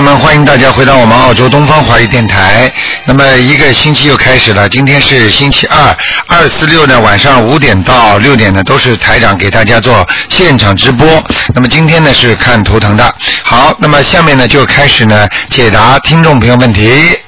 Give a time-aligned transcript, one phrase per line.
[0.00, 2.72] 们，欢迎大家回到我们澳洲东方华语电台。
[3.04, 5.96] 那么一个星期又开始了，今天是星期二，
[6.26, 11.06] 二四六呢晚上五点到六点呢都是台长给大家做现场直播。
[11.54, 13.14] 那么今天呢是看图腾的。
[13.42, 17.18] 好，那么下面呢就开始呢解答听众朋友问题。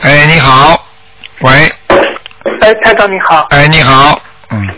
[0.00, 0.84] 哎，你好，
[1.42, 1.72] 喂，
[2.60, 3.46] 哎，台长你好。
[3.50, 4.68] 哎，你好，嗯，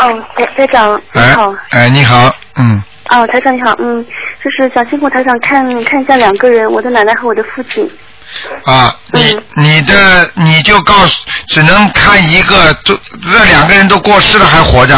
[0.00, 4.04] 哦，台台长你哎好。，哎，你好，嗯，哦，台长你好，嗯，
[4.42, 7.88] 就是想辛苦台长看看一下两个人，我的奶奶和我的父亲。
[8.64, 14.96] 啊，你嗯你的你就告诉，只能看一个，都这两个人都过世了还活着，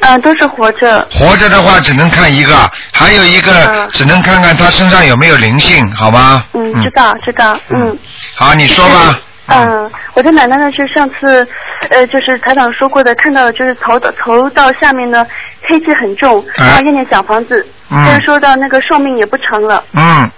[0.00, 1.06] 啊，都是活着。
[1.10, 6.44] 活着的话只能看一个，还有一个嗯只能看看他身上有没有灵性，好吗？
[6.54, 7.98] 嗯，知道知道，嗯。
[8.34, 9.18] 好，你说吧。
[9.48, 11.46] 嗯，我的奶奶呢是上次，
[11.90, 15.24] 呃，就是台长说过的，看到就是头的头到下面呢
[15.68, 20.28] 黑气很重，哎然后念念小房子，嗯但是说到那个寿命也不长了，嗯，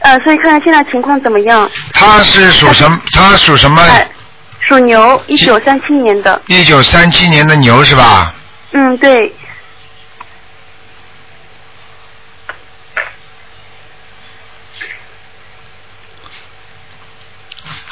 [0.00, 1.68] 呃，所以看看现在情况怎么样。
[1.92, 3.00] 他是属什么？
[3.12, 3.82] 他属什么？
[3.82, 4.06] 哎，
[4.60, 8.32] 属牛，一九三七年的，一九三七年的牛是吧？
[8.72, 9.34] 嗯，对，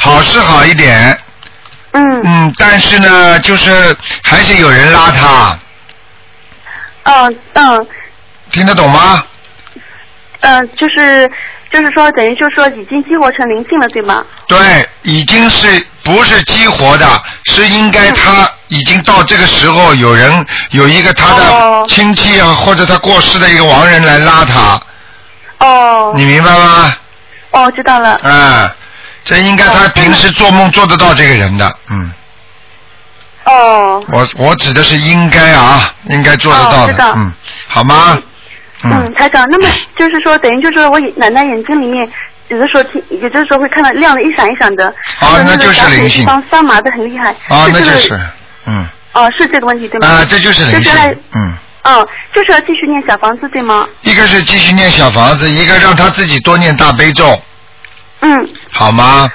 [0.04, 1.18] 好是好一点，
[1.92, 5.58] 嗯，嗯，但是呢，就是还是有人拉他，
[7.04, 7.86] 嗯嗯
[8.52, 9.24] 听得懂吗？
[10.40, 11.26] 嗯，就是
[11.72, 14.22] 就是说，等于就是说已经激活成灵性了，对吗？
[14.46, 15.66] 对，已经是
[16.02, 17.06] 不是激活的，
[17.46, 24.78] 是应该他已经到这个时候，有人有一个他的哦亲戚啊，或者他过世的一个亡人来拉他，
[25.66, 26.94] 哦你明白吗？
[27.52, 28.10] 哦，知道了。
[28.22, 28.76] 啊，
[29.24, 32.12] 这应该他哦平时做梦做得到这个人的，嗯，
[33.44, 37.32] 哦，我我指的是应该啊，应该做得到的，哦嗯，
[37.66, 38.18] 好吗？
[38.82, 42.08] 嗯，台长，那么就是说，等于就是说我奶奶眼睛里面。
[42.48, 44.86] 有的时候听，有的时候会看到亮的一闪一闪的，
[45.20, 47.30] 哦那就是灵性地方发麻的很厉害。
[47.48, 48.20] 啊，那就是，
[48.66, 50.06] 嗯，哦，是这个问题对吗？
[50.06, 50.92] 啊，这就是灵性，
[51.34, 51.54] 嗯。
[51.84, 53.86] 哦，就是要继续念小房子对吗？
[54.02, 57.42] 一个是继续念小房子，一个让他自己多念大悲咒，
[58.24, 59.30] 嗯，好吗？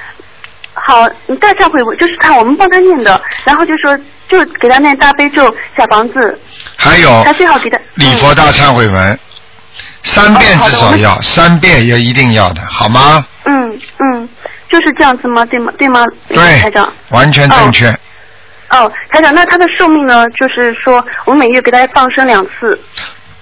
[0.73, 3.95] 好，你大忏悔文就是看我们帮他念的，然后就说
[4.27, 5.43] 就给他念大悲咒
[5.77, 6.41] 小房子，
[6.75, 9.19] 还有他最好给他礼佛大忏悔文，
[10.03, 13.23] 三遍至少要，三遍也一定要的，好吗？
[13.43, 14.27] 嗯嗯，
[14.69, 15.45] 就是这样子吗？
[15.45, 15.71] 对吗？
[15.77, 16.03] 对吗？
[16.27, 17.87] 对台长。，完全正确。
[18.69, 20.25] 哦，台长，那他的寿命呢？
[20.29, 22.79] 就是说，我们每月给他放生两次。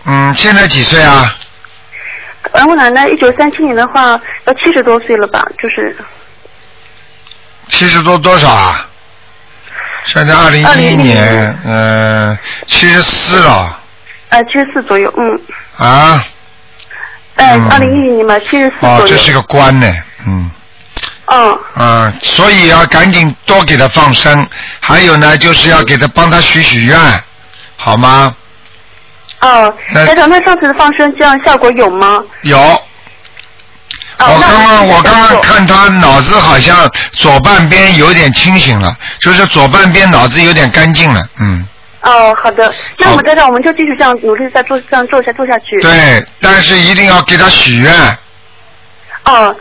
[0.05, 1.33] 嗯，现在几岁啊？
[2.53, 5.45] 而我奶奶一九三七年的话，要七十多岁了吧？
[5.61, 5.95] 就是
[7.69, 8.87] 七十多多少啊？
[10.05, 13.79] 现在二零一一年，嗯，七十四了
[14.29, 15.39] 呃七十四左右，嗯，
[15.77, 16.25] 啊。
[17.35, 19.07] 呃嗯二零一一年嘛，七十四哦，左右。
[19.07, 19.87] 这是个官呢，
[20.25, 20.49] 嗯。
[21.29, 24.47] 嗯嗯，所以要赶紧多给他放生，
[24.79, 26.97] 还有呢，就是要给他帮他许许愿，
[27.75, 28.33] 好吗？
[29.47, 32.21] 哦，那台长，那上次的放生这样效果有吗？
[32.41, 32.81] 有，哦，
[34.19, 41.65] 我刚刚我刚刚看他脑子好像左半边有点清醒了，就是左半边脑子有点干净了，嗯，
[42.01, 45.79] 哦，好的，那我们台长，我们就继续这样努力再做，这样做下做下去。。
[45.81, 47.93] 对，但是一定要给他许愿，
[49.23, 49.55] 哦，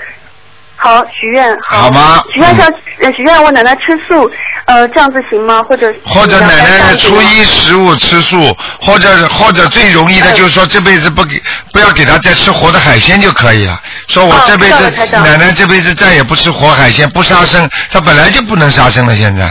[0.76, 1.82] 好，许愿好。
[1.82, 2.66] 好吗许愿是要
[3.00, 4.30] 呃许愿我奶奶吃素，
[4.66, 5.62] 呃，这样子行吗？
[5.62, 11.42] 或者或者奶奶初初一十五吃素，或者或者最容易的嗯就是说这辈子不给
[11.72, 13.80] 不要给他再吃活的海鲜就可以了。
[14.08, 19.44] 说我哦这辈子奶奶这辈子再也不吃活海鲜，不杀生，她本来就不能杀生了，现在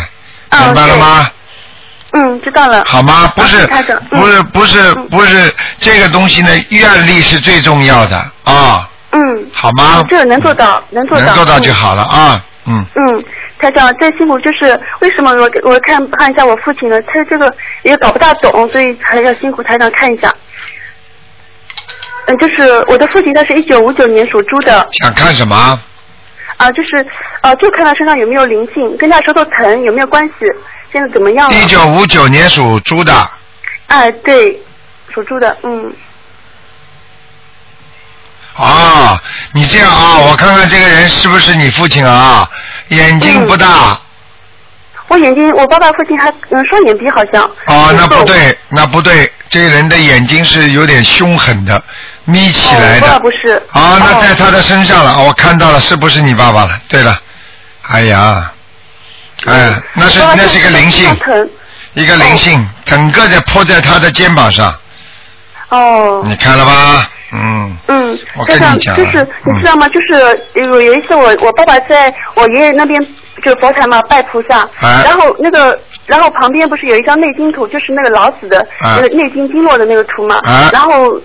[0.52, 1.26] 哦明白了吗？
[2.12, 2.84] 嗯，知道了。
[2.86, 3.32] 好吗？
[3.36, 10.04] 不是不是，不是，不是这个东西呢，愿力是最重要的啊，嗯，好吗？
[10.10, 11.26] 这个能做到，能做到。
[11.26, 12.86] 能做到就嗯好了啊，嗯。
[12.96, 13.24] 嗯，
[13.60, 17.02] 台长，再辛苦就是为什么我我看看一下我父亲呢？
[17.04, 17.54] 他这个
[17.84, 20.34] 也搞不大懂，所以还要辛苦台长看一下。
[22.28, 25.80] 嗯，就是我的父亲，他是一九五九年属猪的，想看什么？
[26.58, 27.06] 啊，就是
[27.40, 30.46] 啊，就看他身上有没有灵性，跟他舌头疼有没有关系，
[30.92, 31.56] 现在怎么样了？
[31.56, 33.14] 一九五九年属猪的，
[33.88, 34.60] 哎，对，
[35.14, 35.94] 属猪的，嗯，
[38.56, 39.20] 啊，
[39.54, 42.50] 你这样啊，我看看这个人是不是你父亲啊？
[42.90, 44.00] 眼睛不大，
[45.08, 47.44] 我眼睛，我爸爸父亲还嗯双眼皮好像。
[47.68, 48.24] 哦，那不。
[48.26, 51.82] 对，那不对，这个人的眼睛是有点凶狠的，
[52.26, 53.20] 眯起来哦，我爸爸的。
[53.22, 53.62] 不是。
[53.72, 56.80] 啊，那哦在他的身上了，我看到了，是不是你爸爸了？
[56.88, 57.20] 对了，
[57.90, 58.52] 哎呀，
[59.48, 61.10] 哎，那是那是一个灵性。
[61.94, 64.70] 一个灵性，整个的扑在他的肩膀上，
[65.70, 66.22] 哦哦。
[66.26, 67.10] 你看了吧？
[67.36, 67.78] 嗯。
[67.88, 69.88] 嗯，我跟台长你讲啊就是你嗯知道吗？
[69.90, 73.00] 就是有有一次我我爸爸在我爷爷那边
[73.44, 81.22] 就是佛台嘛拜菩萨，哎然后那个然后旁边不是有一张内经图，就是那个老子的哎那个内经经络的那个图嘛，哎然后。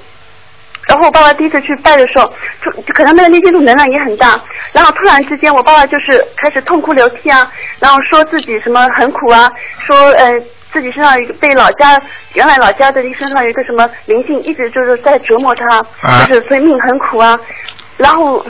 [0.89, 2.25] 然后我爸爸第一次去拜的时候，
[2.65, 4.41] 就就可能那个内经图能量也很大，
[4.73, 7.49] 然后突然之间我爸爸就是开始痛哭流涕啊，
[7.79, 9.49] 然后说自己什么很苦啊，
[9.87, 10.33] 说呃
[10.73, 12.01] 自己身上有一个被老家
[12.35, 16.27] 原来老家的身上有一个什么灵性一直就是在折磨他，啊。
[16.27, 17.39] 就是所以命很苦啊，
[17.97, 18.45] 然后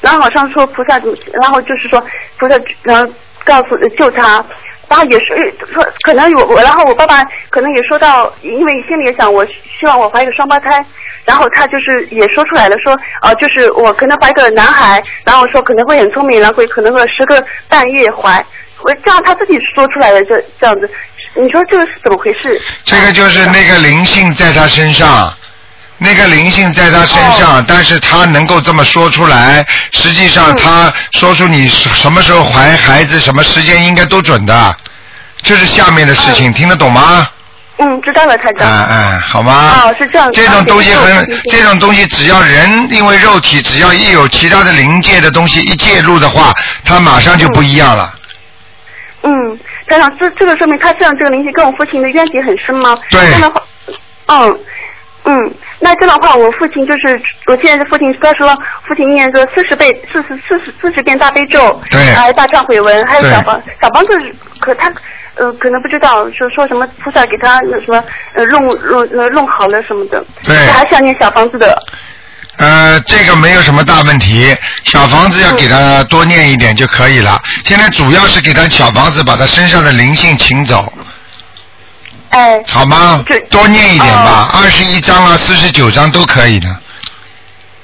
[0.00, 2.02] 然后好像说菩萨然后就是说
[2.38, 3.12] 菩萨然后
[3.44, 4.44] 告诉救他。
[4.90, 10.82] 然后也是说，可能我我，然后我爸爸可能也说到，因为心里也想，我希望我怀一个双胞胎，
[11.26, 17.38] 然后他就是也说出来了，说，呃，就是我可能怀个男孩，然后说可能会很聪明，然后会可能会十个
[17.68, 18.42] 半月怀，
[18.82, 20.90] 我这样他自己说出来的，这这样子，
[21.34, 22.60] 你说这个是怎么回事？
[22.84, 25.32] 这个就是那个灵性在他身上，
[25.98, 34.76] 那个灵性在他身上，但是他能够这么说出来，实际上嗯他说出你什么时候怀孩子，什么时间应该都准的，
[35.42, 37.28] 这是下面的事情，听得懂吗？
[37.80, 38.86] 嗯，知道了，台哎长。
[38.86, 39.82] 哎，好吗？
[39.84, 46.52] 哦是这样这种东西啊很对，这种东西只要人因为肉体，只要一有其他的灵界的东西一介入的话，
[46.84, 48.12] 它马上就不一样了。
[49.88, 52.94] 嗯，台长，这这个说明他这样这个灵性跟我父亲的冤结很深吗？
[53.10, 53.62] 对这样的话，
[54.26, 54.60] 嗯
[55.24, 58.48] 嗯，那这样的话，我父亲就是我现在的父亲，他说
[58.86, 64.10] 父亲念个四十倍、四十四十四十遍大悲咒，对还有大忏悔文，还有小房小房子，
[64.60, 64.92] 可他
[65.36, 68.02] 呃可能不知道，说说什么菩萨给他那什么
[68.34, 71.78] 呃弄弄呃弄好了什么的，对还是要念小房子的。
[72.58, 77.40] 呃，这个没有什么大问题，小房子要给他多念一点就可以了。
[77.64, 80.92] 现在主要是给他小房子把他身上的灵性请走，
[82.30, 83.38] 哎，好吗这？
[83.48, 86.68] 多念一点吧，二十一章啊，四十九章都可以的。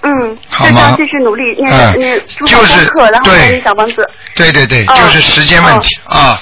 [0.02, 4.10] 嗯，好吗就这样继续努力念嗯念做好就是功课，然后对再念小房子。
[4.34, 6.32] 对对对，哦就是时间问题啊。
[6.32, 6.38] 嗯，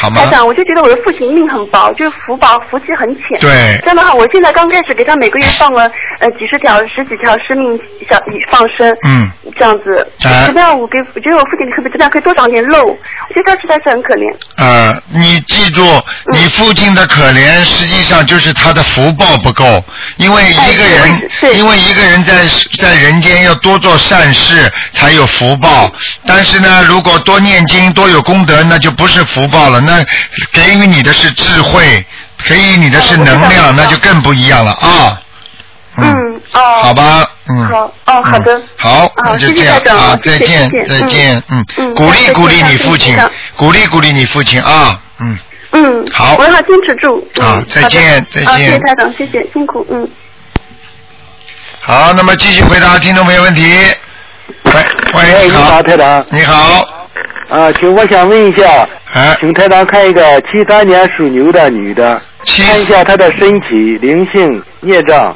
[0.00, 3.40] 好吗台长，我就觉得我的父亲命很薄，就是福薄，福气很浅。
[3.40, 5.90] 对这样的话，我现在刚开始给他每个月放了
[6.20, 7.78] 呃几十条、十几条生命
[8.08, 8.18] 小
[8.50, 8.88] 放生。
[9.06, 9.30] 嗯。
[9.56, 12.84] 这样子，哎这样我给我觉得我父亲可不可以这样可以多长点肉？
[12.84, 14.32] 我觉得他实在是很可怜。
[14.56, 19.82] 呃，你记住，嗯你父亲的可怜，实际上就是他的福报不够，
[20.18, 22.34] 因为一个人哎，因为一个人在
[22.78, 25.90] 在人间要多做善事才有福报，
[26.26, 30.04] 但是呢，如果多念经多有功德，那就不是福报了，那
[30.52, 32.04] 给予你的是智慧，
[32.44, 35.20] 给予你的是能量，那就更不一样了啊。
[35.96, 36.60] 嗯，哦。
[36.82, 36.94] 好。
[36.94, 37.66] 吧，嗯。
[37.66, 43.16] 好哦好的嗯好，那就这样啊，再见再见，嗯嗯，鼓励鼓励你父亲，
[43.56, 45.38] 鼓励鼓励你父亲啊，嗯。
[45.72, 47.28] 嗯，好我要坚持住。
[47.40, 50.08] 啊再见再见谢谢台长，谢谢，辛苦，嗯。
[51.80, 53.62] 好，那么继续回答听众朋友问题。
[54.62, 56.24] 喂哎，喂，你好，好，台长。
[56.30, 56.86] 你好，
[57.50, 62.62] 啊，请我想问一下，哎，请台长看一个七三年属牛的女的，七。
[62.62, 65.34] 看一下她的身体、灵性、孽障，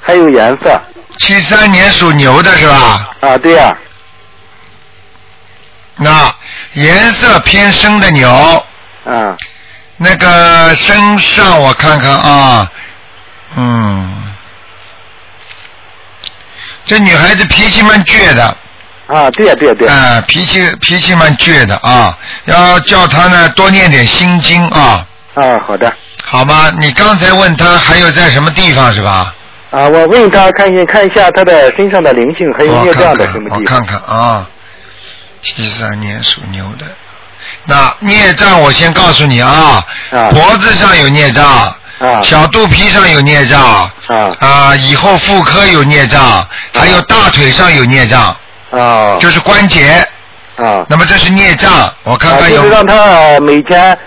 [0.00, 0.80] 还有颜色。
[1.18, 3.10] 七三年属牛的是吧？
[3.20, 3.76] 啊，对呀、
[5.96, 6.34] 那
[6.72, 8.28] 颜色偏深的牛，
[9.04, 9.36] 啊，
[9.98, 12.72] 那个身上我看看啊，
[13.56, 14.34] 嗯，
[16.84, 18.56] 这女孩子脾气蛮倔的，
[19.12, 22.16] 啊，对呀、对呀、对呀、啊、脾气脾气蛮倔的啊，
[22.46, 25.92] 要叫他呢多念点心经啊，啊，好的。
[26.24, 26.72] 好吗？
[26.78, 29.34] 你刚才问他还有在什么地方是吧？
[29.70, 33.84] 啊，我问他看一看一下他的身上的灵性还有我孽障的什么，地我看。
[33.84, 34.46] 看啊，
[35.42, 36.86] 七三年属牛的，
[37.66, 41.44] 那孽障我先告诉你啊，啊脖子上有孽障，
[41.98, 48.34] 啊小肚皮上有孽障，啊啊，以后妇科有孽障，还有大腿上有孽障，
[48.72, 50.06] 啊就是关节。
[50.56, 50.84] 啊！
[50.86, 53.98] 那么这是孽障，我看啊，看有就是让他每天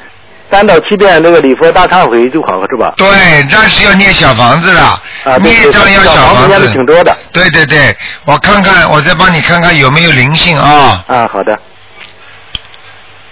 [0.52, 2.94] 三到七遍那个礼佛大忏悔就好了，是吧？
[2.96, 3.08] 对，
[3.52, 6.72] 但是要念小房子的，啊，孽障要小房子。
[6.72, 7.18] 挺多的。
[7.34, 11.04] 对对对，我看看，我再帮你看看有没有灵性啊？
[11.08, 11.58] 啊，好的。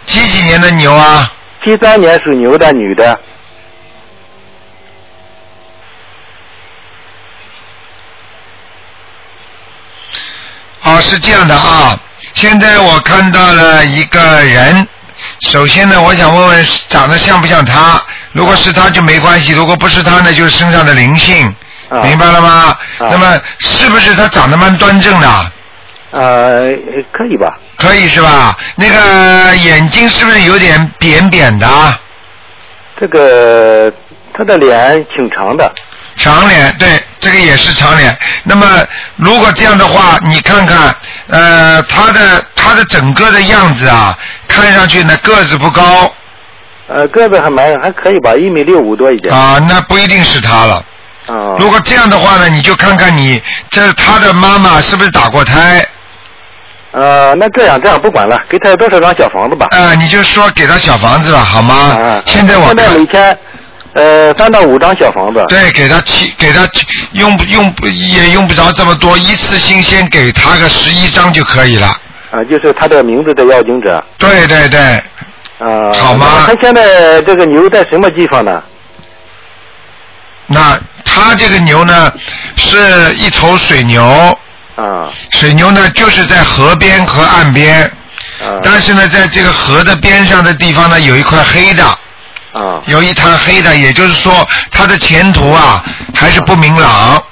[0.05, 1.31] 几几年的牛啊？
[1.63, 3.17] 七三年属牛的女的，
[10.83, 11.97] 哦，是这样的啊。
[12.33, 14.87] 现在我看到了一个人，
[15.41, 18.01] 首先呢，我想问问长得像不像他？
[18.31, 21.47] 如果是他就没关系，如果不是他呢，就是身上的灵性，
[21.89, 22.77] 啊明白了吗？
[22.99, 25.51] 啊那么是不是他长得蛮端正的？
[26.11, 26.71] 呃，
[27.11, 27.57] 可以吧？
[27.77, 28.57] 可以是吧？
[28.75, 31.67] 那个眼睛是不是有点扁扁的？
[32.99, 33.91] 这个
[34.33, 35.71] 他的脸挺长的，
[36.15, 38.17] 长脸，对，这个也是长脸。
[38.43, 38.67] 那么
[39.15, 40.93] 如果这样的话，你看看，
[41.27, 46.11] 呃，他的他的整个的样子啊，看上去呢个子不高
[46.89, 49.33] 呃，个子还蛮还可以吧，一米六五多一点。
[49.33, 50.75] 啊，那不一定是他了。
[51.27, 51.55] 啊。
[51.57, 55.85] 如果这样的话呢，你就看看你这他的妈妈是不是打过胎？
[56.91, 59.65] 呃，那这样这样不管了，给他多少张小房子吧。
[59.71, 61.75] 啊，你就说给他小房子吧，好吗？
[61.75, 62.21] 啊。
[62.27, 63.39] 现在我现在看每天
[63.93, 65.45] 呃三到五张小房子。
[65.49, 71.87] 对，给他七，给他七用不用不也用不着这么多，一次性先给他个十一张就可以了。
[72.31, 74.03] 啊，就是他的名字的要经者。
[74.17, 74.79] 对对对，
[75.59, 75.93] 啊。
[75.93, 78.63] 好吗他现在这个牛在什么地方呢？
[80.47, 82.11] 那他这个牛呢，
[82.57, 84.03] 是一头水牛，
[84.75, 87.83] 啊水牛呢就是在河边和岸边，
[88.41, 91.83] 啊但是呢，在这个河的边上的地方呢，有一块黑的，
[92.53, 94.31] 啊有一滩黑的，也就是说，
[94.71, 95.83] 他的前途啊
[96.13, 97.23] 还是不明朗，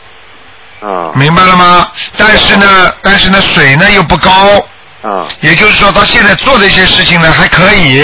[0.82, 1.88] 啊明白了吗？
[2.18, 4.32] 但是呢，但是呢，水呢又不高，
[5.04, 8.04] 啊也就是说，他现在做的一些事情呢还可以，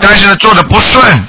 [0.00, 1.28] 但是呢做的不顺，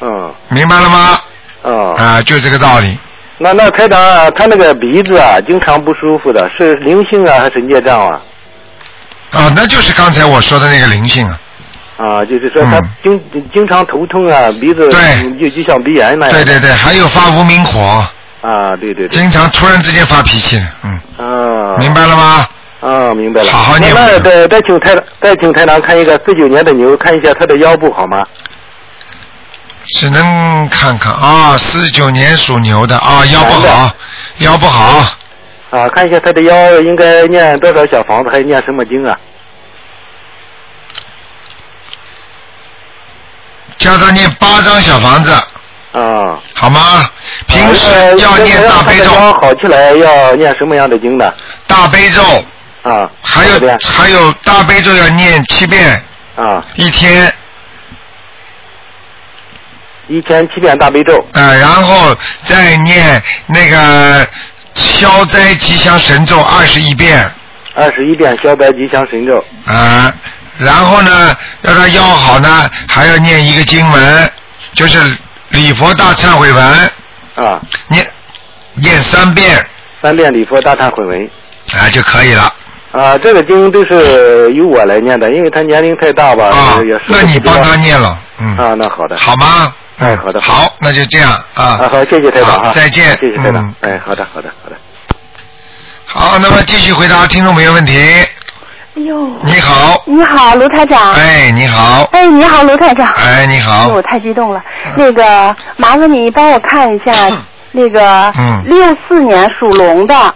[0.00, 1.20] 嗯明白了吗？
[1.62, 1.70] 啊。
[1.96, 2.98] 啊，就这个道理。
[3.38, 8.20] 那那台长啊，他那个鼻子啊，经常不舒服的，是灵性啊还是孽障啊？
[9.32, 11.38] 啊，那就是刚才我说的那个灵性啊。
[11.96, 12.90] 啊，就是说他嗯
[13.32, 16.34] 经、经常头痛啊，鼻子对就就像鼻炎那样。
[16.34, 18.04] 对对对，还有发无名火，
[18.42, 19.08] 啊，对对对。
[19.08, 21.76] 经常突然之间发脾气，嗯，啊。
[21.78, 22.46] 明白了吗？
[22.80, 23.50] 啊，明白了。
[23.50, 28.22] 好好念那那再再请台再请台长看一个四九年的牛，看一下他的腰部好吗？
[29.94, 33.90] 只能看看啊，四九年属牛的啊，腰不好，
[34.38, 35.16] 腰不好，
[35.70, 39.16] 啊，看一下他的腰应该念多少小房子，还念什么经啊？
[43.78, 45.32] 叫他念八张小房子，
[45.92, 46.38] 啊。
[46.54, 47.08] 好吗？
[47.46, 51.32] 平时呃要念大悲咒，让他的腰好起来要念什么样的经呢？
[51.66, 52.22] 大悲咒，
[52.82, 53.10] 啊。
[53.22, 56.02] 还有还有大悲咒要念七遍
[56.36, 57.32] 啊，一天，
[60.08, 61.26] 一天七遍大悲咒。
[61.32, 64.26] 呃，然后再念那个
[64.74, 67.30] 消灾吉祥神咒二十一遍。
[67.74, 69.42] 二十一遍消灾吉祥神咒。
[69.66, 70.12] 啊，
[70.58, 74.32] 然后呢，要他腰好呢，还要念一个经文，
[74.74, 74.98] 就是
[75.50, 76.90] 礼佛大忏悔文，
[77.34, 78.06] 啊，念
[78.74, 79.66] 念三遍
[80.02, 81.30] 三遍礼佛大忏悔文。
[81.74, 82.54] 啊就可以了。
[82.92, 87.02] 啊，这个经都是由我来念的，因为他年龄太大吧，啊也是。
[87.08, 88.56] 那你帮他念了，嗯。
[88.56, 89.18] 啊，那好的。
[89.18, 89.74] 好吗？
[89.98, 90.40] 哎，好的。
[90.40, 91.64] 好，那就这样啊。
[91.64, 93.16] 啊，好，谢谢台长再见。
[93.16, 93.90] 谢谢台长嗯。
[93.90, 94.76] 哎，好的，好的，好的。
[96.04, 97.92] 好，那么继续回答听众朋友问题。
[98.96, 101.12] 哎呦，你好，你好，卢台长。
[101.12, 103.06] 哎，你好，哎，你好，卢台长。
[103.12, 104.60] 哎，你好我，太激动了。
[104.96, 107.12] 那个，麻烦你帮我看一下
[107.72, 110.34] 那个嗯六四年属龙的，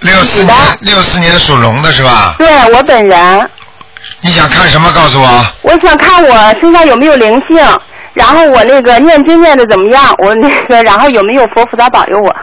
[0.00, 2.34] 六四年六四年属龙的是吧？
[2.38, 3.50] 对我本人，
[4.20, 4.90] 你想看什么？
[4.92, 5.46] 告诉我。
[5.62, 7.56] 我想看我身上有没有灵性，
[8.14, 12.34] 然后我那个念经念的怎么样，我那个 然后有没有佛菩萨保佑我，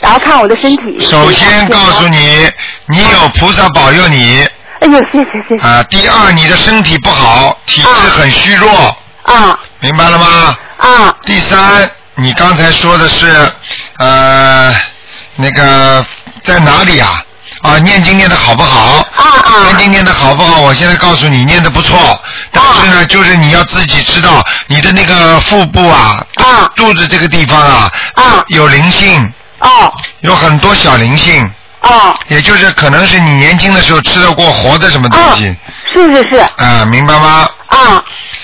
[0.00, 1.04] 然后看我的身体。
[1.04, 2.48] 首先告诉你，
[2.86, 4.46] 你有菩萨保佑你
[4.80, 5.66] 哎呦，谢谢谢谢。
[5.66, 5.82] 啊。
[5.84, 10.56] 第二，你的身体不好，体质很虚弱，啊明白了吗？
[10.78, 13.52] 啊第三，你刚才说的是
[13.98, 14.74] 呃
[15.36, 16.04] 那个
[16.42, 17.22] 在哪里啊？
[17.62, 19.04] 啊，念经念的好不好？
[19.14, 20.60] 啊啊念经念的好不好？
[20.60, 21.98] 我现在告诉你，念的不错。
[22.50, 31.50] 但是呢，就是你要自己知道，你的那个腹部啊，啊肚子这个地方啊，啊有灵性，哦有很多小灵性，
[31.82, 32.14] 哦。
[32.28, 35.56] 也就是可能是你年轻的时候吃得过活的什么东西，
[35.94, 36.36] 是是是。
[36.56, 37.48] 啊，明白吗？
[37.66, 38.02] 啊。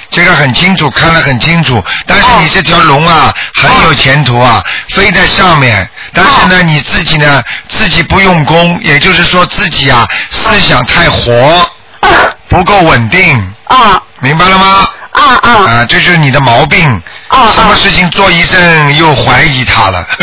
[0.09, 1.83] 这个很清楚，看得很清楚。
[2.07, 5.89] 但是你这条龙啊，很有前途啊，飞在上面。
[6.15, 11.69] 但是呢，你自己呢，自己不用功，也就是说自己啊，思想太活，
[12.01, 12.09] 啊。
[12.49, 14.01] 不够稳定，啊。
[14.21, 14.89] 明白了吗？
[15.17, 16.89] 啊啊啊，这就是你的毛病。
[17.29, 20.07] 啊什么事情做一阵又怀疑他了。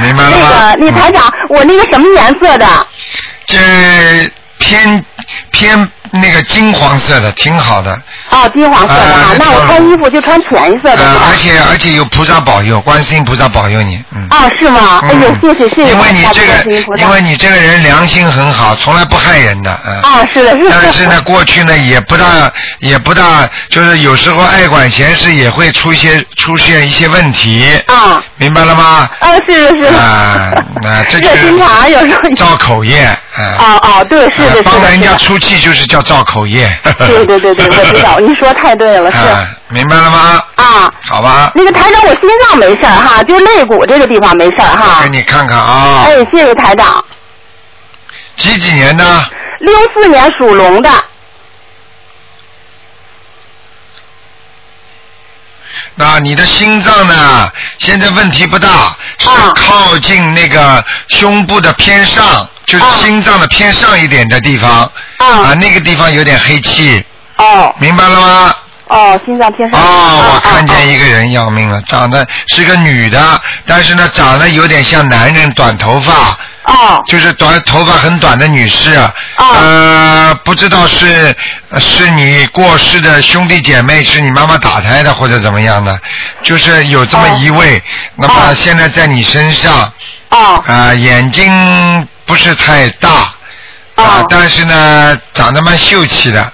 [0.00, 0.74] 明白了吗？
[0.78, 2.66] 那个，李台长，我那个什么颜色的？
[3.46, 3.58] 这
[4.58, 5.04] 偏
[5.50, 7.92] 偏那个金黄色的，挺好的。
[8.30, 11.34] 哦，金黄色的那我穿衣服就穿浅一色的，而？
[11.36, 14.26] 且而且有菩萨保佑，观世音菩萨保佑你，嗯。
[14.30, 15.02] 啊，是吗？
[15.04, 20.00] 哎呦，谢谢谢谢因为你这个因为你这个人良心很好，从来不害人的，嗯。
[20.02, 20.78] 啊，是的，是的。
[20.82, 22.24] 但是呢，过去呢也不大
[22.78, 29.08] 也不大，就是有时候爱管闲事也会出一些出现一些问题，啊明白了吗？
[29.20, 29.98] 啊，是的是的。
[29.98, 33.33] 啊，那这就 热心肠有时候是造口业，啊。
[33.36, 35.16] 哦哦，对，是的，是的，呃帮人家。
[35.16, 36.70] 出气就是叫造口业。
[36.98, 39.16] 对对对对，我知道，你说太对了， 是。
[39.18, 40.42] 啊，明白了吗？
[40.56, 45.08] 啊，好吧，那个台长，我心脏没事儿哈，就肋骨这个地方没事儿哈给。
[45.08, 47.04] 你看看啊，哎，谢谢台长。
[48.36, 49.04] 几几年的？
[49.60, 50.90] 六四年属龙的，
[55.94, 57.50] 那你的心脏呢？
[57.78, 64.70] 现在问题不大，是啊靠近那个胸部的偏上，就是啊心脏的偏上一点的地方。
[64.70, 67.02] 啊啊，那个地方有点黑气，
[67.36, 68.54] 哦明白了吗？
[68.86, 69.80] 哦，心脏偏上。
[69.80, 71.04] 哦，我看见一个。
[71.04, 78.94] 人要命了，长得是个女的，但是呢，长得有点像男人，短头发，哦就是短头发很短的女士。
[79.36, 81.34] 哦呃，不知道是
[81.70, 85.98] 呃是你过世的兄弟姐妹，是你妈妈打胎的或者怎么样的，
[86.42, 87.82] 就是有这么一位。
[88.16, 89.92] 那么哦现在在你身上，
[90.30, 93.08] 哦啊、眼睛不是太大，
[93.94, 96.52] 啊、哦但是呢，长得蛮秀气的。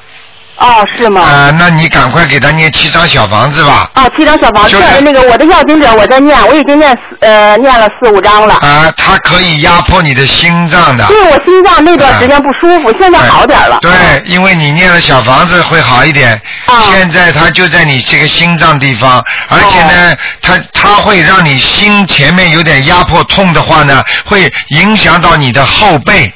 [0.61, 1.23] 哦，是吗？
[1.23, 3.91] 啊、那你赶快给他念七张小房子吧。
[3.95, 8.55] 哦，七张小房子，就是那个我的要经者我在念，我已经念呃念了四五张了。
[8.57, 11.07] 啊，它可以压迫你的心脏的。
[11.07, 13.79] 对我心脏那段时间不舒服，现在好点了。
[13.81, 13.91] 对，
[14.27, 16.41] 因为你念了小房子会好一点。
[16.67, 26.33] 啊现在它就在你这个心脏地方，而且呢，它它会让你心前面有点压迫痛的话呢，会影响到你的后背，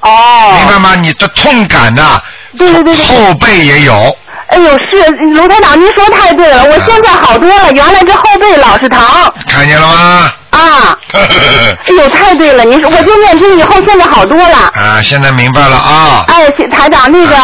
[0.00, 0.52] 哦。
[0.58, 0.94] 明白吗？
[0.94, 2.20] 你的痛感呐、
[2.56, 3.04] 对对对对。
[3.06, 4.16] 后背也有。
[4.48, 9.00] 哎呦，是卢台长，您说太对了，我现在好多了，原来这后背老是疼
[9.48, 10.32] 看见了吗？
[10.50, 10.98] 啊。
[11.12, 14.70] 哎呦，太对了，您说我就念经以后现在好多了。
[14.74, 16.24] 啊，现在明白了啊。
[16.28, 17.36] 哎，台长，那个，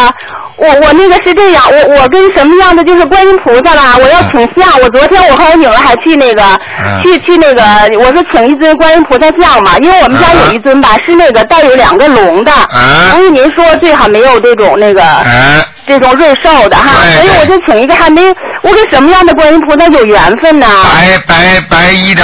[0.56, 4.80] 我我那个是这样，我我跟什么样的就是观音菩萨啦，我要请像。
[4.80, 6.42] 我昨天我和我女儿还去那个，
[6.78, 7.62] 嗯去去那个，
[7.98, 15.02] 我说请一尊观音菩萨像嘛，因为我们家有一尊吧，是那个带有两个龙的，嗯所以您说最好没有这种那个。
[15.02, 18.22] 哎，这种瑞兽的哈，所以我就请一个还没，
[18.62, 20.66] 我跟什么样的观音菩萨有缘分呢？
[20.84, 22.22] 白白白衣的，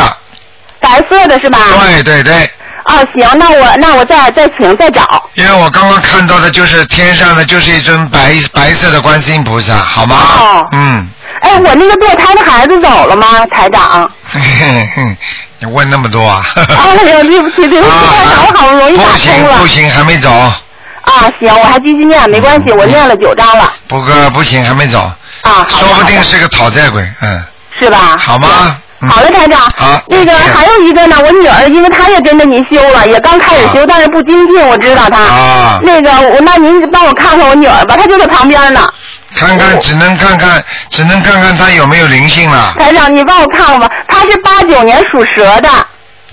[0.80, 1.58] 白色的是吧？
[1.84, 2.48] 对对对。
[2.88, 5.02] 啊，行，那我那我再再请再找。
[5.34, 10.16] 因为我刚刚看到的就是天上的就是一尊白白色的观世音菩萨，好吗？
[10.16, 11.06] 哦嗯，
[11.40, 14.10] 哎，我那个堕胎的孩子走了吗，台长？
[14.32, 15.16] 嘿嘿嘿，
[15.58, 16.42] 你问那么多啊？
[16.56, 19.58] 哎呀，对不起，对不起，台长，我好不容易打不行通了。
[19.58, 23.70] 不行，还没走，啊，行，我还继续念，没关系，我念了九章了。
[23.86, 24.98] 不过不行，还没走，
[25.42, 27.44] 啊，说不定是个讨债鬼，嗯，
[27.78, 28.16] 是吧？
[28.18, 28.78] 好吗？
[29.00, 29.60] 嗯好的，台长。
[29.76, 35.18] 好那个还有一个呢，我女儿，因为她也跟着您修了，也刚开始修，但是不精进，我知道她。
[35.18, 38.88] 啊那个，我那您帮我看看我女儿吧，她就在旁边呢。
[39.36, 42.74] 看看只能看看，只能看看她有没有灵性了。
[42.78, 45.68] 台长，你帮我看看吧，她是八九年属蛇的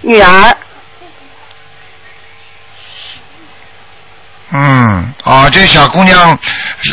[0.01, 0.56] 女儿。
[4.52, 6.38] 嗯，哦，这小姑娘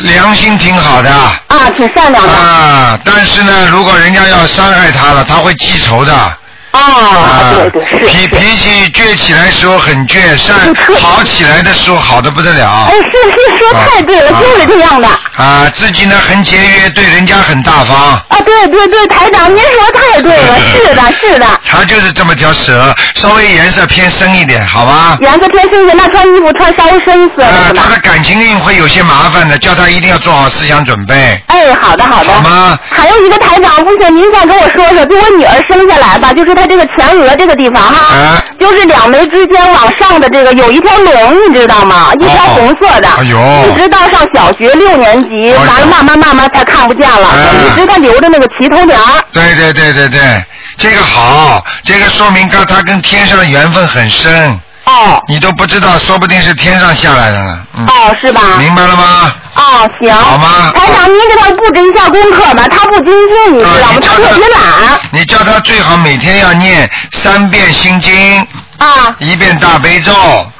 [0.03, 1.09] 良心挺好的。
[1.11, 2.33] 啊，挺善良的。
[2.33, 6.37] 啊，但是呢，如果人家要伤害她了，她会记仇的。
[6.73, 8.27] 啊，对对是脾。
[8.27, 10.55] 脾气倔起来时候很倔，善
[10.99, 12.93] 好起来的时候好的不得了哎，。
[12.93, 15.07] 是是说太对了，啊就是这样的。
[15.37, 17.95] 啊，自己呢很节约，对人家很大方。
[17.97, 21.47] 啊，对对对，台长，您说太对了， 是的，是的。
[21.65, 25.17] 他就是这么条蛇，稍微颜色偏深一点，好吧？
[25.21, 27.93] 颜色偏深一点，那穿衣服穿稍微深色的啊，是吧她？
[27.95, 32.31] 的感情运会有些麻烦的，叫他一定要做好思想准备，哎，好的好的。
[32.33, 32.77] 好吗？
[32.89, 42.11] 还有一个台长，不行，您再跟我说说，就我女儿生下来吧，就是她这个前额这个地方哈，啊就是两眉之间往上的这个有一条龙，你知道吗？
[42.19, 43.37] 一条红色的，哎呦。
[43.69, 45.59] 一直到上小学六年级，哎呦。
[45.59, 48.99] 完了慢慢慢慢才看不见了，啊一直在留着那个齐头帘。
[49.31, 50.45] 对对对对对，
[50.77, 57.59] 这个好，这个说明跟他跟天上的缘分很深，哦你都不知道，说不定是天上下来的呢。
[57.77, 58.41] 嗯，哦，是吧？
[58.59, 59.33] 明白了吗？
[59.55, 60.13] 哦，行。
[60.13, 63.87] 好吗台长，您给他布置一下功课吧，他不精进，你知道吗？
[63.87, 64.99] 啊你叫她特别懒。
[65.11, 68.45] 你叫他最好每天要念三遍心经，
[68.79, 70.13] 啊，一遍大悲咒，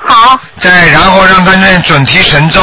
[0.07, 0.39] 好。
[0.59, 2.61] 再然后让他念准提神咒，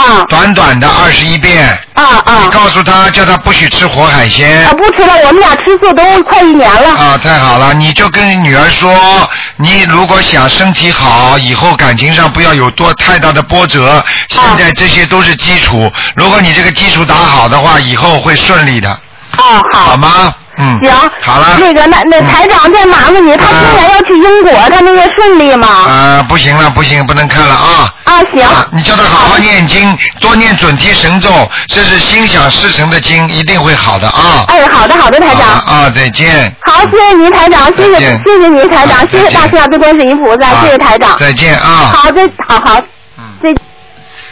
[0.00, 1.78] 啊短短的二十一遍。
[1.94, 2.50] 啊啊你！
[2.50, 4.72] 告诉他，叫他不许吃活海鲜啊，。
[4.72, 6.88] 不吃了，我们俩吃素都快一年了。
[6.96, 7.74] 啊，太好了！
[7.74, 14.02] 你就跟女儿说，你如果想身体好，以后感情上不要有多太大的波折。
[14.28, 18.90] 现在这些都是基础，如果你这个基础打好的话，以后会顺利的，
[19.36, 19.80] 哦，好。
[19.90, 20.34] 好吗？
[20.56, 20.78] 嗯。
[20.82, 20.92] 行。
[21.20, 21.56] 好了。
[21.58, 25.68] 那个，那那嗯台长再麻烦你，他今年要去英国，他那个顺利吗？
[25.68, 27.94] 啊，不行了，不行，不能看了啊！
[28.04, 28.42] 啊，行。
[28.44, 31.30] 啊，你叫他好好念经，多念准提神咒，
[31.68, 34.44] 这是心想事成的经，一定会好的啊！
[34.48, 35.42] 哎，好的，好的，台长。
[35.42, 36.54] 啊，再见。
[36.64, 41.16] 好，谢谢您，台长，谢谢再见谢谢您，台长啊，再见谢谢大慈大悲观世音菩萨，啊谢谢台长。
[41.18, 41.92] 再见啊！
[41.94, 42.82] 好，再好好，
[43.18, 43.54] 嗯再。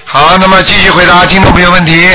[0.04, 2.09] 好，那么继续回答听众朋友问题。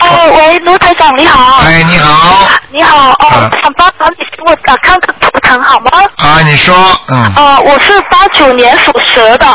[0.00, 1.60] 哦，喂，卢台长你好。
[1.62, 2.48] 哎，你好。
[2.70, 5.90] 你好，哦，啊想帮忙你给我打看个图腾好吗？
[6.18, 6.74] 啊，你说，
[7.08, 9.46] 嗯，哦，我是八九年属蛇的。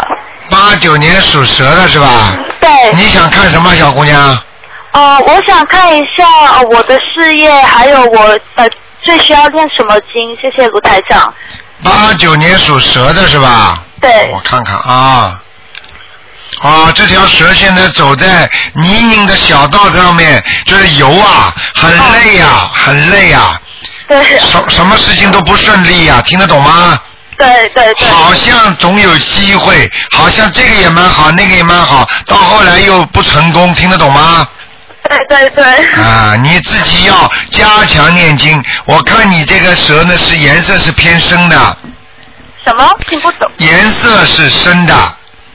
[0.49, 2.35] 八九年属蛇的是吧？
[2.59, 2.69] 对。
[2.93, 4.37] 你想看什么，小姑娘？
[4.91, 6.25] 呃，我想看一下
[6.55, 8.67] 呃我的事业，还有我呃
[9.01, 10.35] 最需要练什么经？
[10.41, 11.33] 谢谢卢台长。
[11.83, 13.81] 八九年属蛇的是吧？
[14.01, 15.39] 对我看看啊。
[16.59, 23.59] 啊，这条蛇现在走在泥泞的小道上面，就是游啊，很累呀、很累呀、
[24.07, 26.99] 对什什么事情都不顺利呀、听得懂吗？
[27.37, 28.07] 对对对。
[28.07, 34.47] 好像总有机会，好像这个也蛮好，那个也蛮好，到后来又不成功，听得懂吗？
[35.09, 35.63] 对对对。
[35.99, 38.63] 啊，你自己要加强念经。
[38.85, 41.77] 我看你这个蛇呢是颜色是偏深的，
[42.63, 42.95] 什么？
[43.07, 43.49] 听不懂。
[43.57, 44.93] 颜色是深的。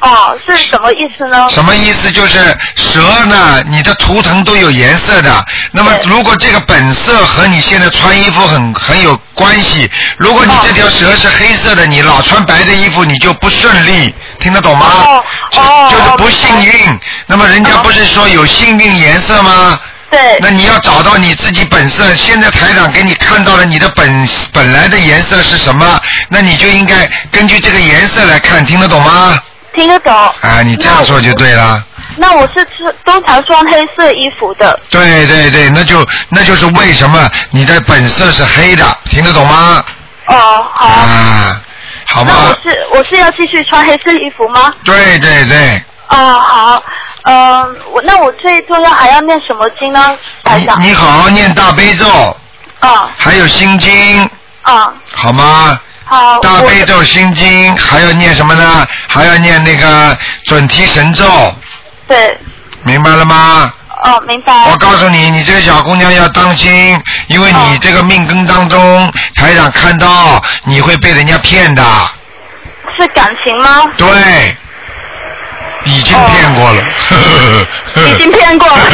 [0.01, 1.49] 哦，是什么意思呢？
[1.51, 2.13] 什么意思？
[2.13, 2.39] 就是
[2.77, 5.45] 蛇呢，你的图腾都有颜色的。
[5.73, 14.87] 那么如果这个本色和你现在穿衣服很很有关系，如果你这条蛇是黑色的，你老穿白的衣服，你就不顺利，听得懂吗？
[15.07, 17.01] 哦就就是不幸运。
[17.27, 19.81] 那么人家不是说有幸运颜色吗？
[20.11, 20.39] 对。
[20.41, 22.13] 那你要找到你自己本色。
[22.15, 29.39] 现在台长给你看到了你的本本来的颜色是什么，那你就应该根据这个颜色来看，听得懂吗？
[29.77, 30.13] 听得懂。
[30.41, 31.85] 啊，你这样说就对了。
[32.17, 34.79] 那我是穿通常穿黑色衣服的。
[34.91, 39.85] 对对对，那就那就是为什么你的本色是黑的，听得懂吗？
[40.29, 40.87] 哦，好。
[40.87, 41.61] 啊，
[42.07, 42.59] 好那我？
[42.63, 44.73] 是我是要继续穿黑色衣服吗？
[44.83, 46.83] 对对对，哦，好。
[47.29, 50.17] 嗯、我那我最重要还要念什么经呢？
[50.45, 50.81] 台长。
[50.81, 52.07] 你好好念大悲咒，
[52.79, 54.31] 啊还有心经，
[54.63, 55.79] 啊，好吗？
[56.07, 56.39] 好。
[56.41, 58.87] 大悲咒、心经，还要念什么呢？
[59.09, 61.25] 还要念那个准提神咒，
[62.09, 62.39] 对，
[62.85, 63.73] 明白了吗？
[64.05, 64.53] 哦，明白。
[64.71, 71.83] 我告诉你，你这个小姑娘要当心，因为你这个命根当中，台长看到你会被人家骗的。
[72.99, 73.83] 是感情吗？
[73.99, 74.57] 对，
[75.85, 76.83] 已经骗过了。
[77.97, 78.85] 已经骗过了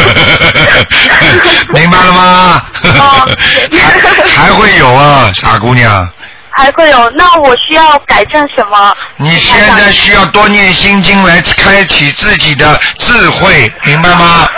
[1.69, 2.63] 明白了吗？
[2.99, 3.29] 哦
[4.35, 6.09] 还还会有啊，傻姑娘。
[6.57, 7.11] 还会有？
[7.11, 8.95] 那我需要改正什么？
[9.17, 14.49] 你现在需要多念心经来开启自己的智慧，明白吗？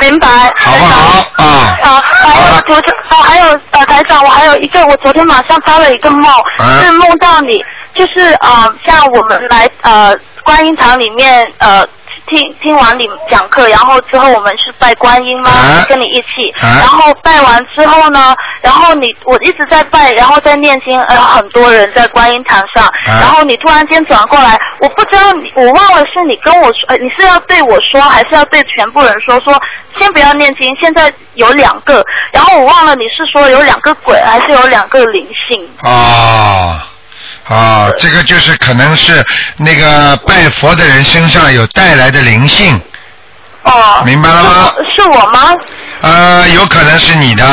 [0.00, 0.28] 明白。
[0.58, 1.76] 好不好啊？
[1.82, 7.64] 好，还有昨天啊，还有呃，台长，我还有一个，我昨天晚上发了一个梦，啊是梦到你，
[7.94, 11.86] 就是呃，像我们来呃观音堂里面呃。
[12.26, 15.50] 听听完你讲课，然后之后我们是拜观音吗？
[15.50, 29.38] 啊跟你一起，啊然后拜完之后呢，然后你我一直在拜，然后在念经，呃，很多人在观音堂上，啊然后你突然间转过来，我不知道你，我忘了是你跟我说，呃，你是要对我说，还是要对全部人说？
[29.40, 29.60] 说
[29.98, 35.68] 先不要念经，现在有两个，然后我忘了你是说有两个鬼，还是有两个灵性？
[35.82, 36.88] 啊
[37.48, 39.24] 啊，这个就是可能是
[39.58, 42.80] 那个拜佛的人身上有带来的灵性，
[43.64, 44.72] 哦，明白了吗？
[44.96, 45.52] 是我吗？
[46.00, 47.46] 呃，有可能是你的，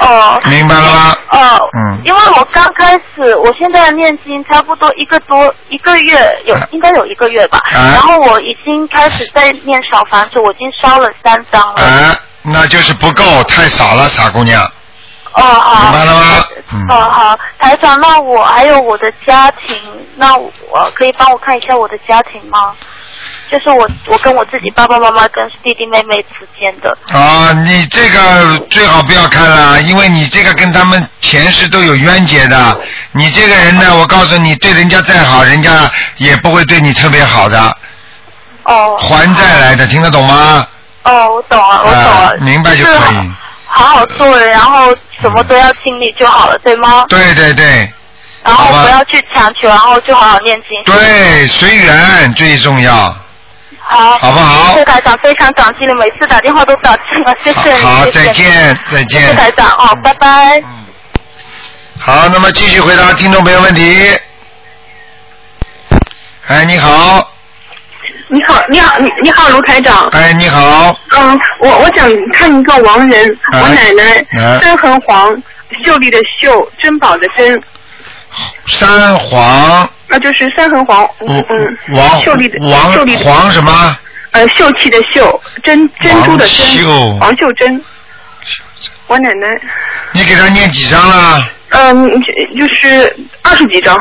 [0.00, 0.40] 哦。
[0.44, 1.16] 明白了吗？
[1.30, 7.58] 哦，嗯因为我刚开始，我现在念经差不多一个多一个月，有应该有一个月吧。
[7.72, 11.80] 啊然后我已经开始在念小房子，我已经烧了三张了。
[11.80, 14.60] 啊，那就是不够，太少了，傻姑娘。
[15.36, 15.82] 哦，好。
[15.84, 16.44] 明白了吗？
[16.72, 16.86] 嗯。
[16.88, 19.76] 哦，好，台长，那我还有我的家庭，
[20.16, 20.50] 那我
[20.94, 22.72] 可以帮我看一下我的家庭吗？
[23.50, 26.96] 就是我，我跟我自己爸爸妈妈跟弟弟妹妹之间的。
[27.12, 32.80] 啊，你这个最好不要看了，因为你这个跟他们前世都有冤结的。
[33.12, 37.76] 你这个人呢，我告诉你，对人家再好，人家也不会对你特别好的，
[38.64, 38.96] 哦。
[38.96, 40.66] 还债来的，听得懂吗？
[41.04, 42.10] 哦，我懂了，我懂了。
[42.10, 43.34] 啊明白就可以是
[43.68, 47.04] 好好做人，然后什么都要尽力就好了，对吗？
[47.08, 47.92] 对对对
[48.44, 50.82] 然后不要去强求，然后就好好念经。
[50.84, 53.14] 对，随缘最重要。
[53.88, 57.84] 好，好不好谢谢台长，非常感激你，每次打电话都打进了，谢谢你。
[57.84, 59.20] 好，谢谢再见，再见。
[59.22, 60.62] 谢谢台长，哦，拜拜。
[61.98, 64.16] 好，那么继续回答听众朋友问题。
[66.48, 67.28] 哎，你好，
[68.28, 70.08] 你好，你好，你你好，卢台长。
[70.08, 75.30] 哎，你好，嗯，我我想看一个亡人，哎我奶奶哎三横黄，
[75.84, 77.62] 秀丽的秀，珍宝的珍，
[78.66, 83.96] 三黄，那就是三横黄，嗯嗯，王秀丽的王秀丽的黄什么？
[84.32, 87.84] 呃，秀气的秀，珍珍珠的珍，王秀黄秀珍。
[89.06, 89.48] 我奶奶，
[90.12, 91.48] 你给他念几张了？
[91.68, 92.10] 嗯，
[92.58, 93.96] 就是二十几张，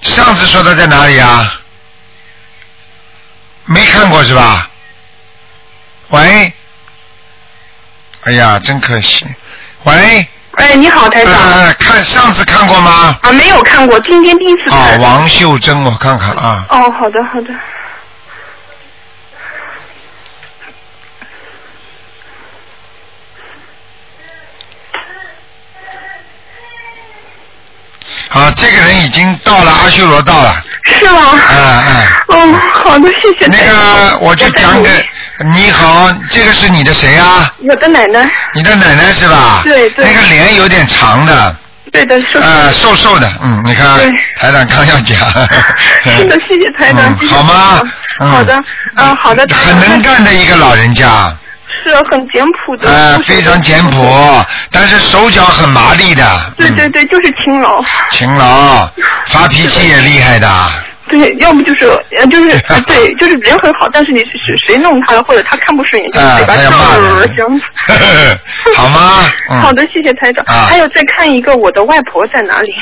[0.00, 1.60] 上次说的在哪里啊？
[3.66, 4.70] 没看过是吧？
[6.10, 6.52] 喂，
[8.24, 9.26] 哎呀，真可惜。
[9.82, 11.34] 喂，哎，你好，台长。
[11.34, 13.18] 呃，看上次看过吗？
[13.22, 15.00] 啊，没有看过，今天第一次啊，看。
[15.00, 16.64] 王秀珍，我看看啊。
[16.68, 17.48] 哦，好的，好的。
[28.30, 30.62] 啊，这个人已经到了阿修罗道了。
[30.84, 31.20] 是吗？
[31.50, 32.52] 嗯嗯。
[32.54, 33.56] 哦，好的，谢谢那。
[33.58, 34.90] 个，我就讲给
[35.52, 37.52] 你好，这个是你的谁啊？
[37.68, 38.28] 我的奶奶。
[38.54, 39.60] 你的奶奶是吧？
[39.64, 41.56] 对对那个脸有点长的，
[41.92, 42.38] 对的，是。
[42.38, 43.98] 呃，瘦瘦的，嗯，你看，
[44.38, 45.16] 台长刚要讲。
[46.04, 47.16] 是的，谢谢台长。
[47.20, 47.80] 嗯好吗
[48.20, 48.62] 嗯好的，
[48.96, 49.46] 嗯，好的。
[49.54, 51.32] 很能干的一个老人家，
[51.82, 52.88] 是啊很简朴的。
[52.88, 57.82] 呃，非常简朴，但是手脚很麻利的，嗯对对对，就是勤劳。
[58.10, 58.88] 勤劳，
[59.28, 60.48] 发脾气也厉害的。
[61.08, 61.86] 对，要么就是
[62.18, 67.64] 呃就是呃 对，就是人很好，但是你是谁弄他了，或者他看不顺眼，就是啊嘴巴他要骂人儿这样子。
[68.74, 69.24] 好吗？
[69.48, 70.44] 嗯好的，谢谢台长。
[70.48, 72.74] 啊还有再看一个，我的外婆在哪里？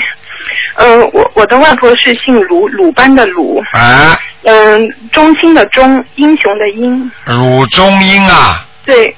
[0.76, 9.16] 嗯、我我的外婆是姓鲁，鲁班的鲁，啊，嗯、中心的中，英雄的英，鲁中英啊，对，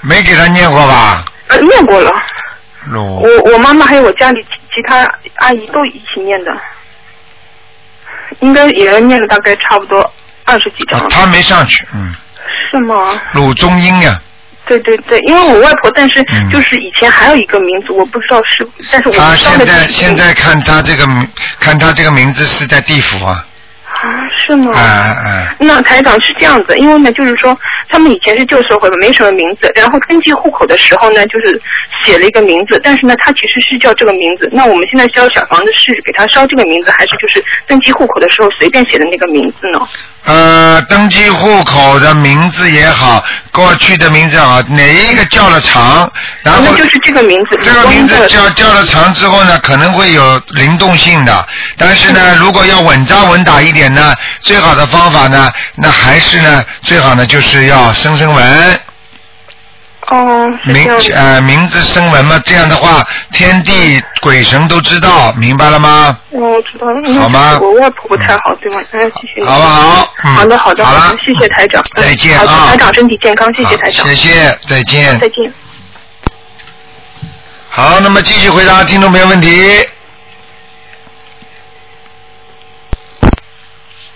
[0.00, 1.24] 没给他念过吧？
[1.48, 2.12] 呃，念过了。
[2.86, 6.52] 鲁我我妈妈还有我家里其其他阿姨都一起念的，
[8.40, 10.10] 应该也念了大概差不多
[10.44, 11.08] 二十几张。
[11.08, 12.14] 他没上去，嗯，
[12.70, 13.20] 是吗？
[13.34, 14.18] 鲁中英呀，
[14.66, 16.50] 对对对，因为我外婆，但是嗯。
[16.50, 21.28] 就是以前还有一个名字，我不知道是，但是我他现在现在看他这个名，
[21.60, 23.44] 看他这个名字是在地府啊，
[24.00, 24.72] 啊，是吗？
[25.58, 27.56] 那台长是这样子，因为呢，就是说
[27.88, 31.60] 他们以前是旧社会嘛，没什么名字，然后登记户口的时候呢，就是
[32.04, 34.48] 写了一个名字，但是呢，他其实是叫这个名字。
[34.52, 39.80] 那我们现在烧小房子是给他烧这个名字，还是就是登记户口的时候随便写的那个名字呢？
[40.28, 46.06] 呃，登记户口的名字也好，过去的名字也好，哪一个叫了长，
[46.42, 47.58] 然后就是这个名字。
[47.64, 51.46] 这个名字叫叫了长之后呢，可能会有灵动性的，
[51.78, 58.80] 但是呢，如果要稳扎稳打一点呢，最好的方法呢，那还是呢，最好呢就是要生生文，
[60.10, 60.88] 哦，名。
[61.14, 66.18] 呃名字生文嘛，这样的话，天地鬼神都知道，明白了吗？
[66.30, 67.00] 哦，我知道了。
[67.02, 68.80] 那好吗我外婆不太好，对吗？
[68.92, 69.46] 哎，谢谢你。
[69.46, 70.14] 好不好？
[70.24, 71.82] 嗯，好的，好的，好了的，谢谢台长。
[71.82, 74.06] 嗯再见好的，啊台长身体健康，谢谢台长。
[74.06, 75.18] 谢谢，再见。
[75.20, 75.52] 再见。
[77.70, 79.86] 好，那么继续回答听众朋友问题。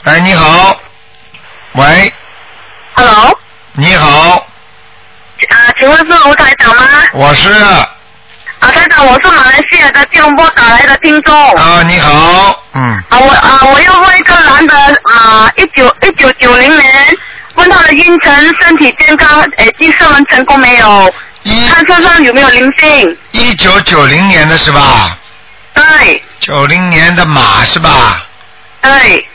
[0.05, 0.81] 哎，你好，
[1.75, 2.13] 喂
[2.95, 3.39] ，Hello，
[3.75, 4.45] 你好，
[5.51, 6.85] 啊，请问是卢台长吗？
[7.13, 7.89] 我是啊，
[8.61, 11.55] 台长，我是马来西亚的吉隆坡打来的听众。
[11.55, 17.17] 啊，你好，嗯，啊，我啊，我要问一个男的啊，一九一九九零年，
[17.55, 21.15] 问他的运程、身体健康，诶，计算完成功没有？
[21.43, 23.19] 一看身上有没有灵性？
[23.33, 25.19] 一九九零年的是吧？
[25.75, 28.25] 对九零年的马是吧？
[28.81, 29.29] 对，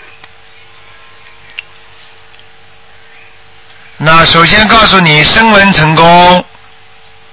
[3.98, 6.46] 那首先告诉你，声纹成功。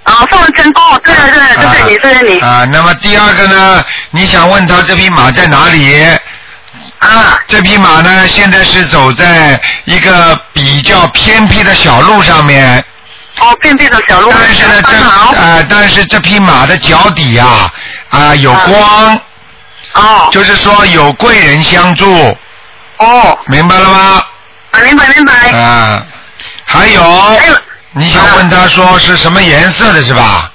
[0.03, 2.39] 啊，升文成功，对对对了，谢谢你，谢谢你。
[2.39, 3.83] 啊，那么第二个呢？
[4.11, 6.03] 你想问他这匹马在哪里？
[6.99, 12.83] 啊，这匹马呢，现在是走在一个比较偏僻的小路上面，
[13.39, 15.37] 哦，偏僻的小路，但是呢，这。
[15.39, 17.71] 啊、但是这匹马的脚底啊
[18.09, 19.19] 啊、有光，
[19.93, 22.37] 哦就是说有贵人相助，
[22.97, 24.23] 哦，明白了吗？
[24.71, 25.33] 啊，明白明白。
[25.51, 26.05] 啊，
[26.65, 27.55] 还有，还有，
[27.93, 30.51] 你想问他说是什么颜色的是吧？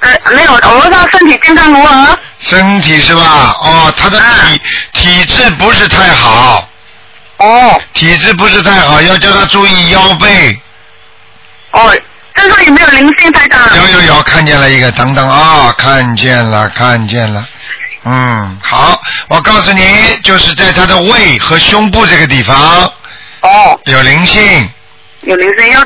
[0.00, 2.18] 呃，没有，我问他身体健康如何？
[2.38, 3.56] 身体是吧？
[3.60, 4.60] 哦，他的体、
[4.92, 6.68] 体质不是太好，
[7.38, 10.60] 哦体质不是太好，要叫他注意腰背。
[11.72, 11.96] 哦，
[12.36, 13.58] 身上有没有灵性，太大？
[13.76, 17.46] 有有有，看见了一个，等等啊、看见了，看见了。
[18.04, 19.84] 嗯，好，我告诉你，
[20.22, 22.56] 就是在他的胃和胸部这个地方
[23.40, 24.70] 哦，有灵性，
[25.26, 25.84] 有灵性要。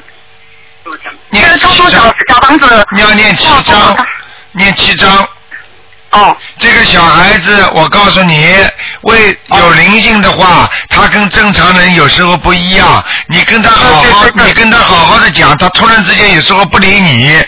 [1.30, 2.86] 念七张，小房子。
[2.94, 4.06] 你要念七哦张，
[4.52, 5.28] 念七张。
[6.10, 8.54] 哦这个小孩子，我告诉你，
[9.02, 13.02] 为有灵性的话，他跟正常人有时候不一样。
[13.28, 17.42] 你跟他好好，对对对你跟他好好的讲，他突然之间有时候不理你，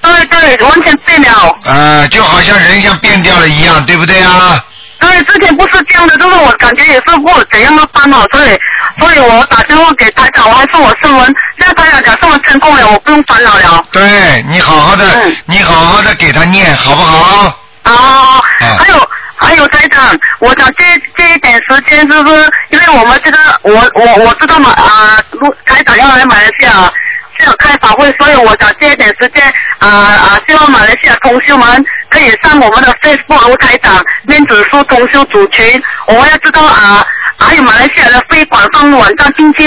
[0.00, 1.58] 对对，完全变了。
[1.64, 4.64] 呃，就好像人像变掉了一样，对不对啊？
[5.00, 8.58] 对，之前不是这样的，就是我感觉也是不怎样的烦恼，所以
[9.00, 11.26] 所以我打电话给台长，我还说我声纹，
[11.58, 13.84] 现在台长讲声纹成功了，我不用烦恼了。
[13.90, 17.58] 对你好好的，嗯你好好的给他念，好不好？
[17.84, 20.84] 哦，嗯还有还有台长，我想借
[21.16, 22.50] 借一点时间，就是？
[22.68, 26.92] 因为我们这个，我我我知道嘛啊，陆台长要来马来西亚。
[27.40, 29.42] 是有开法会，所以我想借一点时间
[29.78, 35.82] 啊啊，希望马来西亚同修们可以上我们的 Facebook 卢台长面子书同修组群。
[36.06, 37.04] 我们要知道啊，
[37.38, 39.66] 还有马来西亚的非官方网站进去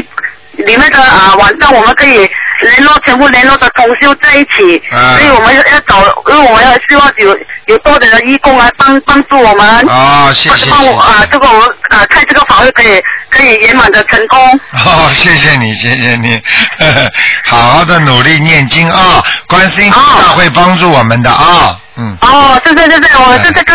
[0.57, 2.29] 里面的啊网站，我们可以
[2.61, 4.81] 联络全部联络的同修在一起。
[4.91, 9.87] 啊所以我们要要找，因为我们要希望有有多点的义工来帮帮助我们。
[9.87, 13.01] 哦，谢谢帮我啊，这个我们啊开这个法会可以
[13.33, 14.59] 可以圆满的成功。
[14.85, 16.41] 哦，谢谢你，谢谢你，
[17.45, 23.73] 好好的努力念经啊，观世音菩萨会帮助我们的啊，嗯，哦，是是是是，我是这个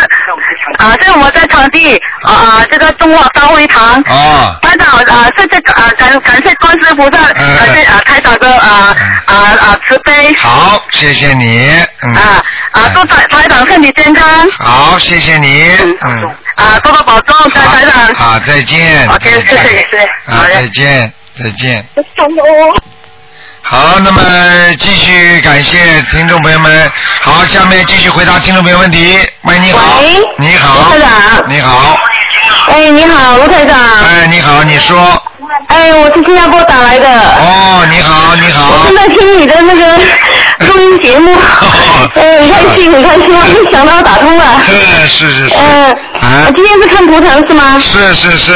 [0.78, 4.02] 啊，是我在场地啊啊，这个中华大会堂。
[4.06, 10.34] 哦，班长啊，是这个啊，感感谢观世菩萨，感谢啊台长的啊啊啊慈悲。
[10.36, 11.70] 好，谢谢你，
[12.02, 12.42] 嗯，啊
[12.72, 14.24] 啊，祝台台长身体健康。
[14.58, 18.14] 好，谢谢你，嗯，啊，多多保重，台台长。
[18.14, 20.32] 好，再见，OK，谢谢谢谢。
[20.32, 21.86] 啊，再见，再见。
[23.62, 24.20] 好，那么
[24.78, 26.90] 继续感谢听众朋友们。
[27.20, 29.18] 好，下面继续回答听众朋友问题。
[29.42, 30.00] 喂，你好。
[30.00, 30.74] 喂你好。
[30.74, 31.96] 卢台长你好。
[32.70, 33.78] 哎，你好，卢台长。
[34.04, 35.22] 哎，你好，你说。
[35.68, 37.08] 哎，我是新加坡打来的。
[37.08, 38.86] 哦，你好，你好我。
[38.86, 39.96] 正在听你的那个
[40.66, 41.34] 录音节目，
[42.14, 44.60] 哎，很开心，很开心，我没想到打通了。
[44.66, 45.54] 是是是是。
[45.54, 47.80] 呃，啊今天是看图腾是吗？
[47.80, 48.52] 是是是，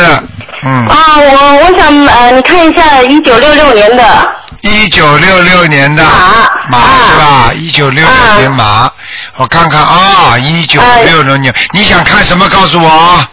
[0.65, 4.05] 嗯，啊，我我想呃，你看一下一九六六年的
[4.61, 6.09] 一九六六年的马
[6.69, 6.79] 马
[7.11, 7.53] 是吧？
[7.55, 8.91] 一九六六年马，
[9.37, 12.47] 我看看啊，一九六六年，你想看什么？
[12.49, 13.27] 告诉我，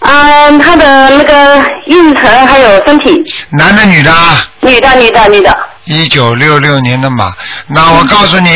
[0.00, 4.12] 啊，他的那个运程还有身体，男的女的？
[4.60, 7.32] 女的女的女的，一九六六年的马，
[7.66, 8.50] 那我告诉你，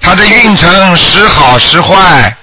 [0.00, 2.36] 他的运程时好时坏。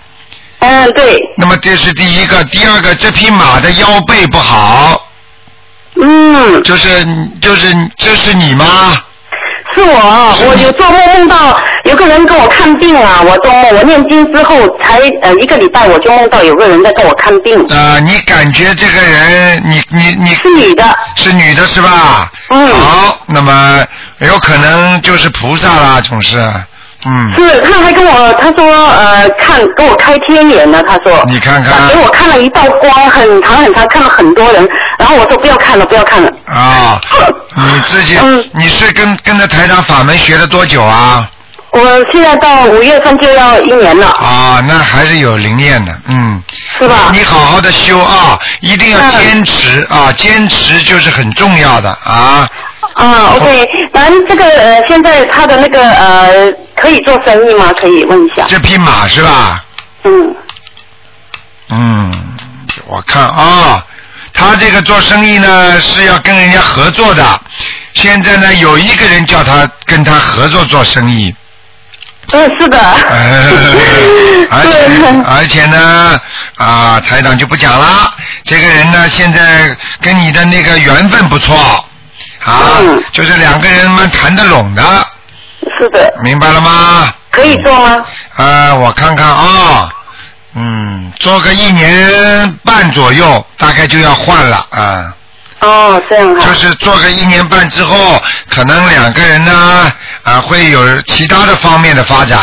[0.59, 5.09] 嗯，对，那么这是第一个，第二个，这匹马的腰背不好，
[6.01, 7.05] 嗯，就是
[7.41, 9.01] 就是这是你吗？
[9.75, 20.83] 是我，我有做梦梦到有个人跟我看病啊，我做梦，我念经之后才呃一个礼拜，我就梦到有个人在给我看病，呃，你感觉这个人，你你你是女的，
[21.15, 22.31] 是女的是吧？
[22.49, 22.67] 嗯。
[22.67, 23.85] 好，那么
[24.19, 26.37] 有可能就是菩萨啦，总是，
[27.05, 36.99] 嗯，是，他还跟我他说呃看给我开天眼呢，他说，你看看他给我看了一道光，很长很长，看了很多人，然后我说不要看了，不要看了，啊，
[37.55, 41.29] 你自己，嗯你是跟跟着台长法门学了多久啊？
[41.71, 46.41] 我现在到五月份就要一年了，啊，那还是有灵验的，嗯。
[46.79, 47.09] 是吧？
[47.11, 52.47] 你好好的修啊，一定要嗯坚持啊，坚持就是很重要的啊。
[52.95, 57.71] 啊，OK，咱这个呃，现在他的那个呃，可以做生意吗？
[57.79, 58.45] 可以问一下。
[58.49, 59.63] 这匹马是吧？
[60.03, 60.35] 嗯，
[61.69, 62.35] 嗯，
[62.87, 63.81] 我看啊，
[64.33, 67.41] 他这个做生意呢是要跟人家合作的，
[67.93, 71.33] 现在呢有一个人叫他跟他合作做生意，
[72.33, 72.77] 嗯，是的。
[72.77, 73.49] 呃
[74.49, 76.19] 而且 而且呢
[76.57, 81.55] 啊，台长就不讲了，这个人呢现在跟你的那个缘分不错
[82.43, 84.83] 啊，嗯就是两个人们谈得拢的，
[85.83, 87.13] 是的，明白了吗？
[87.29, 88.05] 可以做吗？
[88.37, 89.89] 呃，我看看啊、
[90.55, 95.13] 嗯，做个一年半左右，大概就要换了啊。
[95.59, 96.39] 哦，这样啊。
[96.45, 99.91] 就是做个一年半之后，可能两个人呢
[100.23, 102.39] 啊会有其他的方面的发展。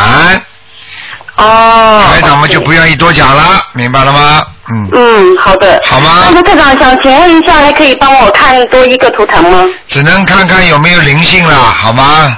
[1.37, 2.03] 哦。
[2.07, 4.45] 台长们就不愿意多讲了，明白了吗？
[4.69, 5.81] 嗯，嗯，好的。
[5.83, 9.65] 好吗那么科长想请问一下，还可以帮我看多一个图腾吗？
[9.87, 12.37] 只能看看有没有灵性了，好吗？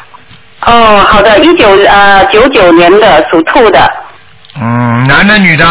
[0.65, 3.89] 哦，好的，一九呃九九年的属兔的
[4.59, 5.65] 嗯，男的女的？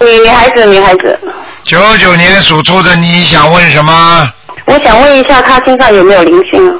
[0.00, 1.18] 女女孩子，女孩子。
[1.64, 4.32] 九九年属兔的，你想问什么？
[4.66, 6.74] 我想问一下，他身上有没有灵性啊？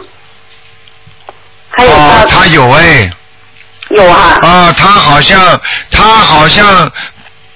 [1.70, 3.10] 还有哦，他有哎。
[3.90, 5.60] 有啊、啊，他好像，
[5.90, 6.90] 他好像，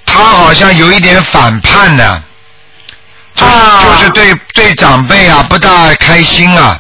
[0.05, 2.23] 他好像有一点反叛的，
[3.35, 6.79] 就是、啊就是对对长辈啊不大开心啊。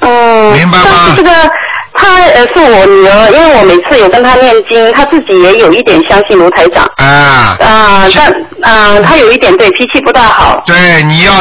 [0.00, 1.50] 嗯，明白吗但是这个
[1.96, 6.84] 她呃是我女儿，因为我每次有跟她念经，她自己也有一点相信卢台长。
[6.96, 8.32] 啊，啊、但
[8.62, 10.62] 啊、她有一点对脾气不大好。
[10.66, 11.32] 对，你要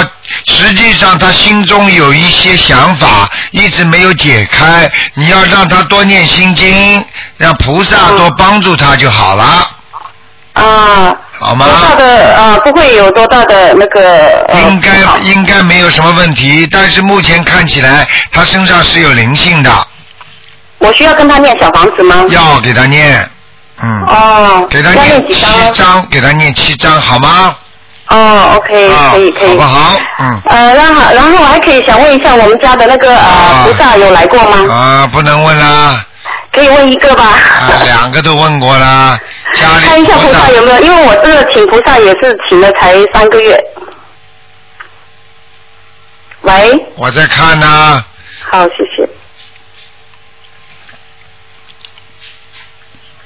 [0.46, 7.04] 实际上他心中有一些想法，一直没有解开，你要让他多念心经，
[7.38, 9.44] 让菩萨多帮助他就好了，
[10.54, 11.90] 啊，好吗多？
[11.90, 14.02] 大的啊不会有多大的那个。
[14.48, 14.92] 呃应该
[15.22, 19.70] 应该没有什么问题，但是目前看起来他身上是有灵性的，
[20.80, 22.26] 我需要跟他念小房子吗？
[22.30, 23.30] 要给他念，
[23.82, 24.06] 嗯。
[24.06, 27.56] 哦，给他念念七几张给他念七张，好吗？
[28.10, 29.50] 哦，OK，啊可以可以。
[29.50, 30.00] 好不好？
[30.20, 30.42] 嗯。
[30.46, 34.74] 呃，然后然后我还可以想问一下，我们家的那个啊呃菩萨有来过吗？
[34.74, 36.06] 啊，不能问啦，
[36.52, 37.24] 可以问一个吧？
[37.24, 39.18] 啊，两个都问过啦，
[39.54, 43.58] 家里看一下菩萨有没有，因为我这个请菩萨也是请了才三个月。
[46.42, 48.06] 喂，我在看呢、
[48.52, 49.10] 好，谢谢。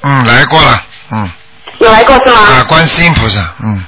[0.02, 0.82] 嗯，来过了，
[1.12, 1.30] 嗯，
[1.80, 2.38] 有来过是吗？
[2.38, 3.84] 啊，观世音菩萨，嗯，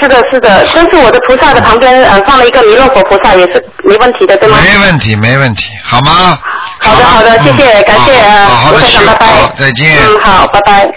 [0.00, 4.58] 是的，是的，但是我的菩萨的旁边呃放了一个弥勒佛菩萨，也是没问题的，对吗？
[4.62, 6.38] 没问题，没问题，好吗？
[6.80, 9.52] 好的，好的，谢谢，嗯感谢啊好好的修卢台长，拜拜好，。
[9.56, 9.98] 再见。
[10.04, 10.92] 嗯，好，拜拜。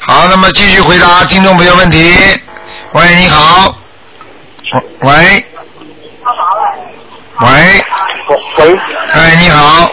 [0.00, 2.14] 好，那么继续回答听众朋友问题。
[2.92, 3.74] 喂，你好。
[5.00, 5.44] 喂。
[7.40, 7.48] 喂，
[8.58, 8.78] 喂，
[9.12, 9.88] 哎，你好，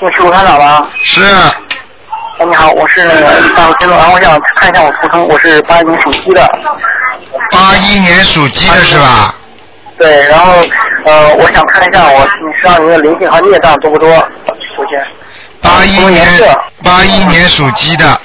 [0.00, 0.86] 你是卢台长吗？
[1.02, 1.20] 是
[2.38, 6.48] 哎，你好，我是那个大听众，然后我想看一下我图腾，我是八一年属鸡的。
[7.50, 9.34] 八一年属鸡的是吧？
[9.98, 10.52] 对，然后
[11.04, 14.08] 呃，我想看一下我你身上有没有灵性和孽障多不多？
[14.76, 15.06] 首先，
[15.60, 16.26] 八一年
[16.82, 18.20] 八一年属鸡的，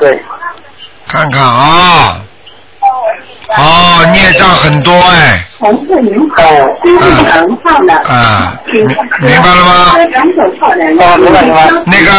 [0.00, 0.20] 对，
[1.06, 2.20] 看看啊。
[3.56, 5.66] 哦，孽障很多哎，哦，
[8.08, 8.86] 啊，明
[9.20, 9.92] 明白了吗？
[11.00, 11.68] 哦，明白明白。
[11.86, 12.10] 那个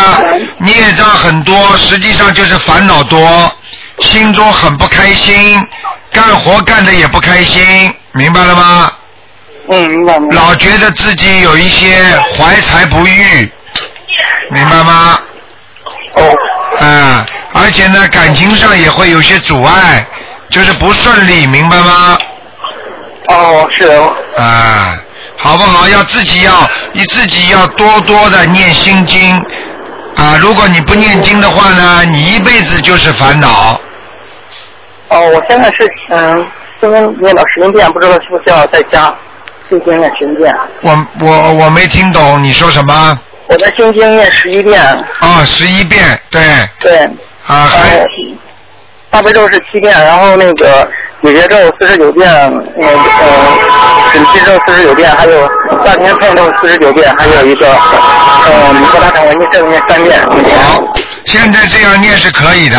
[0.58, 3.50] 孽障很多，实际上就是烦恼多，
[4.00, 5.66] 心中很不开心，
[6.12, 8.92] 干活干的也不开心，明白了吗？
[9.70, 10.36] 嗯，明白明白。
[10.36, 11.96] 老觉得自己有一些
[12.36, 13.50] 怀才不遇，
[14.52, 15.18] 明白吗？
[16.16, 20.06] 哦，啊，而且呢，感情上也会有些阻碍，
[20.50, 22.18] 就是不顺利，明白吗？
[23.30, 25.00] 哦，是哦，啊，
[25.38, 25.88] 好不好？
[25.88, 26.52] 要自己要，
[26.92, 29.38] 你自己要多多的念心经
[30.16, 30.36] 啊！
[30.42, 33.80] 如果你不念经的话呢，你一辈子就是烦恼。
[35.10, 36.46] 哦，我现在是嗯，
[36.82, 39.14] 今天念到十一遍，不知道是不是要再加
[39.70, 40.54] 心经念十一遍？
[40.82, 43.20] 我我我没听懂你说什么？
[43.48, 44.82] 我在心经念十一遍，
[45.20, 46.42] 啊，十一遍，对，
[46.80, 46.98] 对，
[47.48, 48.08] 啊，还呃，
[49.12, 50.88] 大悲咒是七遍，然后那个
[51.24, 52.30] 解结咒四十九遍，
[52.78, 53.57] 那个呃
[54.13, 55.47] 准提咒四十九遍，还有
[55.86, 60.22] 大天忏咒四十九遍，还有一个呃弥陀大忏悔念咒念三遍。
[60.22, 60.82] 好，
[61.26, 62.78] 现在这样念是可以的，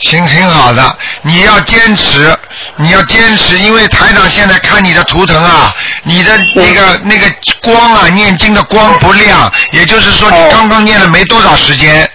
[0.00, 0.82] 行，挺好的。
[1.22, 2.36] 你要坚持，
[2.76, 7.26] 你要坚持，因为台长现在看你的图腾啊，你的那个那个
[7.62, 12.08] 光啊，念经的光不亮，也就是说你哦刚刚念了没多少时间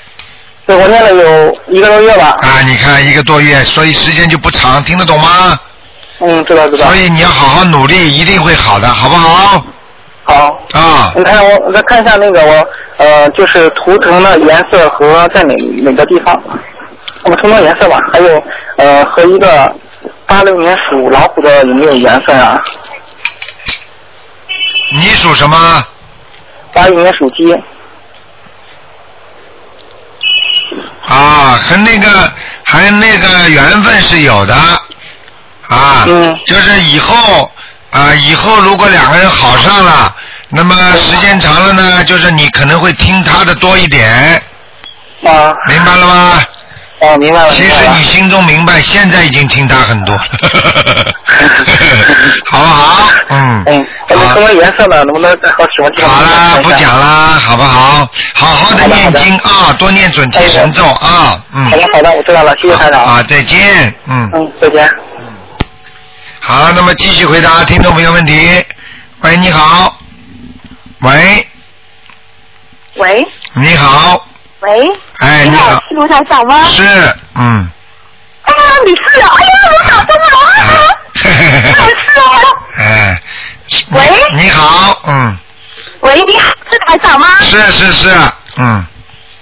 [0.67, 2.37] 对，我念了有一个多月吧。
[2.41, 5.57] 啊，你看一个多月，所以时间就不长，听得懂吗？
[6.19, 6.95] 嗯，知道知道所。
[6.97, 9.63] 以你要好好努力，一定会好的，好不好？
[10.23, 16.37] 好，啊，你看我我再看一下那个我呃就是图腾的颜色和在哪哪个地方？
[17.23, 18.43] 我们图腾颜色吧，还有
[18.75, 19.73] 呃和一个
[20.25, 22.61] 八六年属老虎的有没有缘分啊？
[24.91, 25.85] 你属什么？
[26.73, 27.55] 八六年属鸡。
[31.07, 32.31] 啊，和那个
[32.63, 34.53] 还那个缘分是有的，
[35.67, 36.37] 啊，嗯。
[36.45, 37.49] 就是以后
[37.91, 40.13] 啊，以后如果两个人好上了，
[40.49, 44.41] 那么时间长了呢，就是你可能会听他的多一点，
[45.23, 45.53] 啊。
[45.67, 46.43] 明白了吗？
[46.99, 47.49] 啊，明白了。
[47.51, 50.21] 其明白了实你心中明白，现在已经听他很多了，
[52.49, 53.07] 好不好？
[53.29, 56.09] 嗯，嗯，我们好图腾颜色呢，能不能再和什么地方？
[56.11, 57.05] 好啦，不讲啦，
[57.39, 58.09] 好不好？
[58.33, 61.65] 好好的念经啊，多念准提神咒啊，嗯。
[61.69, 63.03] 好的好的，我知道了，谢谢台长。
[63.03, 64.31] 啊，再见，嗯。
[64.33, 64.87] 嗯，再见。
[64.87, 64.95] 嗯
[66.39, 68.65] 好，那么继续回答听众朋友问题。
[69.19, 69.99] 喂，你好。
[71.01, 71.45] 喂，
[72.95, 74.25] 喂你好。
[74.67, 76.61] 喂，哎，你好，是卢台长吗？
[76.65, 76.83] 是，
[77.35, 77.69] 嗯。
[78.43, 79.31] 哎呀，你是啊！
[79.33, 80.27] 哎呀，我打通了！
[81.23, 82.31] 哎呀，我是啊！
[82.77, 83.21] 哎。
[83.91, 84.01] 喂
[84.33, 85.37] 你你好，嗯，
[86.01, 87.27] 喂，你好，是台长吗？
[87.39, 88.09] 是是是，
[88.57, 88.85] 嗯，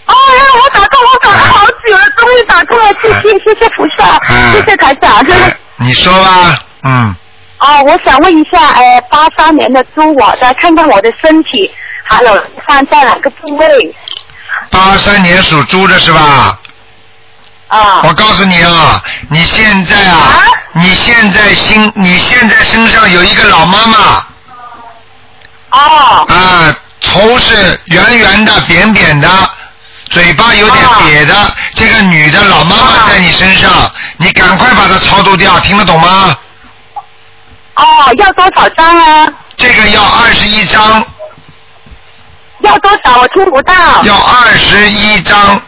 [0.06, 5.20] 哦呀，我打通，我打了好久了，终于打通了，谢谢谢谢菩萨，哎谢谢台长。
[5.30, 7.16] 哎，你说吧，嗯，
[7.60, 11.70] 哦，我想问一下，呃，八三年的猪，我的看看我的身体，
[12.04, 13.96] 还有放在哪个部位？
[14.70, 16.60] 八三年属猪的是吧？
[17.68, 18.02] 啊。
[18.04, 20.42] 我告诉你啊，你现在啊啊，
[20.74, 23.98] 你现在心，你现在身上有一个老妈妈。
[25.72, 26.26] 哦。
[26.28, 29.30] 啊，头是圆圆的、扁扁的，
[30.10, 31.00] 嘴巴有点啊。
[31.02, 31.36] 瘪的，
[31.74, 33.70] 这个女的老妈妈在你身上，
[34.18, 36.38] 你赶快把它超度掉，听得懂吗？
[37.76, 37.84] 哦，
[38.18, 39.28] 要多少张啊？
[39.58, 41.06] 这个要二十一张，
[42.66, 43.20] 要多少？
[43.22, 43.74] 我听不到。
[44.04, 45.62] 要二十一张，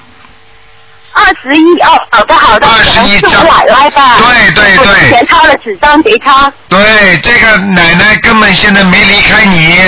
[1.14, 4.18] 二十一哦，好的好的，21可能是我奶奶吧？
[4.20, 6.52] 对对对之对前抄了纸张给她。
[6.70, 9.80] 对，这个奶奶根本现在没离开你，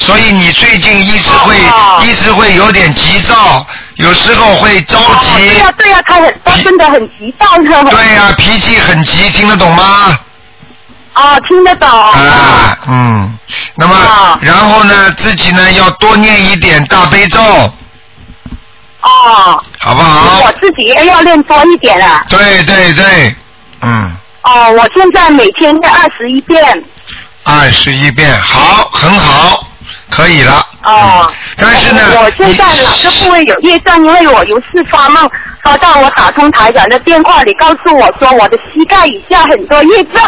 [0.00, 5.48] 所以你最近一直会、哦一直会有点急躁，有时候会着哦急。
[5.48, 7.90] 对呀、对呀、她很，她真的很急躁的。
[7.90, 10.16] 对呀、脾气很急，听得懂吗？
[11.16, 11.88] 哦，听得懂。
[11.88, 13.38] 啊，嗯，
[13.74, 17.40] 那么、哦然后呢，自己呢要多念一点大悲咒，
[19.00, 20.52] 哦，好不好我？
[20.60, 22.22] 自己也要练多一点啊。
[22.28, 23.34] 对对对，
[23.80, 26.84] 嗯，哦，我现在每天念二十一遍。
[27.44, 29.66] 二十一遍，好，很好，
[30.10, 30.66] 可以了。
[30.82, 33.96] 哦嗯，但是呢，我现在你哪个部位有业障？
[34.04, 35.30] 因为我有次发梦，
[35.62, 40.22] 发到我打通台长的电话里，告诉我说我的膝盖以下很多业障。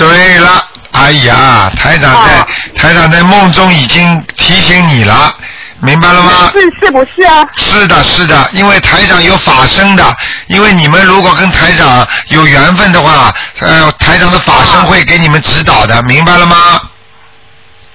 [0.00, 5.34] 对了，哎呀，台长在、哦台长在梦中已经提醒你了，
[5.80, 6.50] 明白了吗？
[6.54, 7.46] 是是不是啊？
[7.58, 13.30] 是的，是的，因为台长有法身的，因为你们如果跟台长有缘分的话，
[13.60, 16.56] 呃，台长的法身会给你们指导的，明白了吗？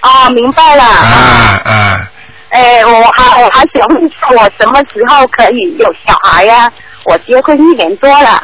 [0.01, 0.83] 啊，明白了。
[0.83, 2.07] 啊啊，
[2.49, 6.71] 哎，我还我还想问一下，我什么时候可以有小孩呀、
[7.05, 8.39] 我结婚一年多了。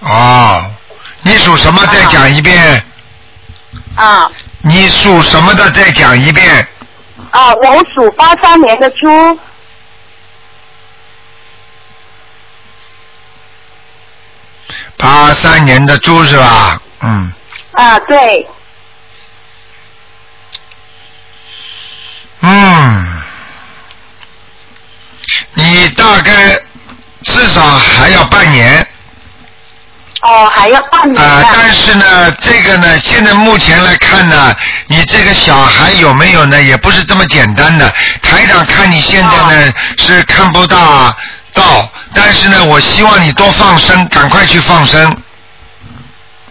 [0.00, 0.64] 哦，
[1.22, 1.86] 你属什么？
[1.86, 2.58] 再讲一遍。
[2.74, 2.82] 啊
[4.62, 5.70] 你属什么的？
[5.70, 6.66] 再讲一遍。
[7.30, 9.38] 啊，我属八三年的猪。
[14.96, 16.80] 八三年的猪是吧？
[17.00, 17.32] 嗯，
[17.72, 18.46] 啊，对。
[22.40, 23.22] 嗯，
[25.54, 26.60] 你大概
[27.22, 28.83] 至少还要半年。
[30.26, 31.48] 哦，还要半年啊、呢。
[31.52, 34.54] 但是呢，这个呢，现在目前来看呢，
[34.86, 37.92] 你这个小孩有没有呢，也不是这么简单的。
[38.22, 41.14] 台长看你现在呢、是看不大
[41.52, 45.14] 到，但是呢，我希望你多放生，赶快去放生，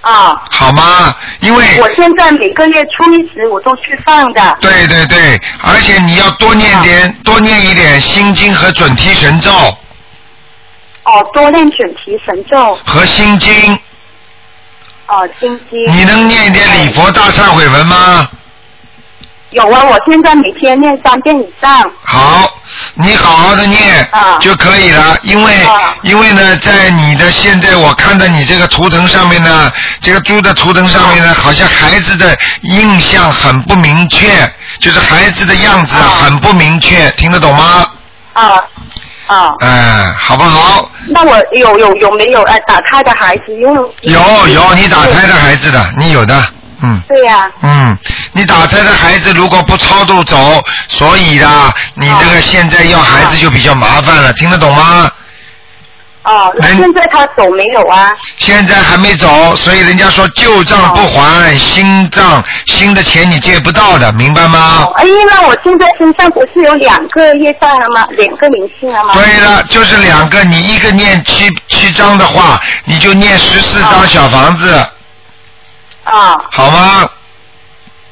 [0.02, 1.16] 啊，好吗？
[1.40, 4.58] 因为我现在每个月初一十我都去放的。
[4.62, 9.52] 对对对，而且你要多念点，多念一点心经和准提神咒
[11.04, 12.76] 哦，多练准提神咒。
[12.86, 13.80] 和心经。
[15.08, 15.80] 哦，心经。
[15.92, 18.30] 你能念一点礼佛大忏悔文吗？
[19.52, 21.92] 有啊，我现在每天念三遍以上。
[22.02, 22.58] 好，
[22.96, 37.88] 你好好的念啊就可以了，因为啊因为呢，在你的现在我看到你这个图腾上面呢，这个猪的图腾上面呢，好像孩子的印象很不明确，就是孩子的样子啊很不明确，听得懂吗？
[38.34, 38.64] 啊
[39.28, 40.90] 啊，嗯，好不好？
[41.08, 43.44] 那我有有有没有哎打胎的孩子？
[43.54, 46.36] 因为有有，你打胎的孩子的，你有的，
[46.82, 47.02] 嗯。
[47.08, 47.98] 对呀、嗯，
[48.34, 55.10] 你打胎的孩子如果不超度走，所以啦，你这个现在要孩子就比较麻烦了，听得懂吗？
[56.24, 58.16] 哦，那现在他走没有啊？
[58.38, 64.86] 现在还没走，所以人家说旧账不还，新账新的钱你借不到的，明白吗？
[64.88, 68.08] 哦，哎，那我现在身上不是有两个业障了吗？
[68.12, 69.14] 两个灵性了吗？
[69.14, 74.74] 对了，就是两个，你一个念七七张的话，你就念十四张小房子，
[76.06, 77.10] 啊，好吗？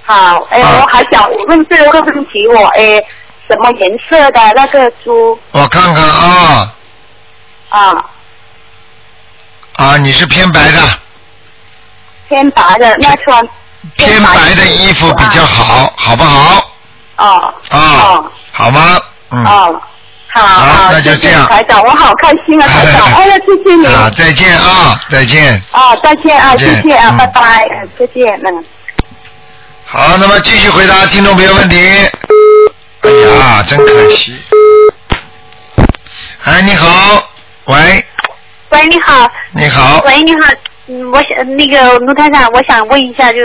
[0.03, 3.01] 好，哎，啊我还想问这个问题，我哎，
[3.47, 6.73] 什么颜色的那个猪我看看啊
[7.71, 8.05] 啊？
[9.77, 10.79] 啊，你是偏白的，
[12.29, 13.47] 偏白的那穿
[13.95, 16.71] 偏白的衣服比较好，好不好？
[17.17, 18.99] 哦啊哦，好吗？
[19.31, 19.43] 嗯。
[19.45, 19.81] 哦，
[20.33, 23.85] 好那就这样台长，我好开心啊，台长，哎呀，谢谢你。
[23.87, 25.61] 啊，再见啊，再见。
[25.71, 28.65] 啊，再见啊，再见谢谢啊，嗯拜拜，嗯再见，嗯。
[29.85, 31.77] 好，那么继续回答听众朋友问题。
[33.01, 34.39] 哎呀，真可惜。
[36.43, 37.29] 哎，你好，
[37.71, 38.05] 喂，
[38.71, 39.31] 喂，你好。
[39.51, 40.39] 你好，喂，你好。
[40.87, 43.39] 嗯，我想那个卢台长，我想问一下，就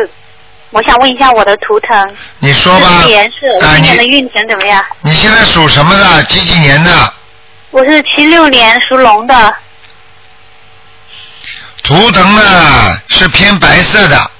[0.70, 3.08] 我想问一下我的图腾，你说吧是。
[3.08, 4.84] 颜色，啊今年的运程怎么样？
[5.02, 6.24] 你现在属什么的？
[6.24, 7.14] 几几年的？
[7.70, 9.54] 我是七六年属龙的，
[11.84, 14.30] 图腾呢是偏白色的，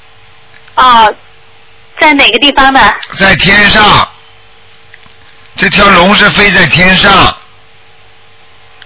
[0.74, 1.14] 哦，
[2.00, 2.80] 在哪个地方的？
[3.16, 4.08] 在天上。
[5.54, 7.34] 这条龙是飞在天上，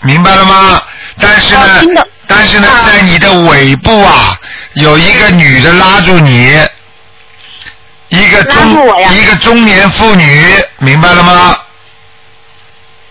[0.03, 0.83] 明白了吗？
[1.21, 4.39] 但是呢，但是呢，啊在你的尾部啊，
[4.75, 6.59] 有一个女的拉住你，
[8.09, 11.57] 一个中一个中年妇女，明白了吗？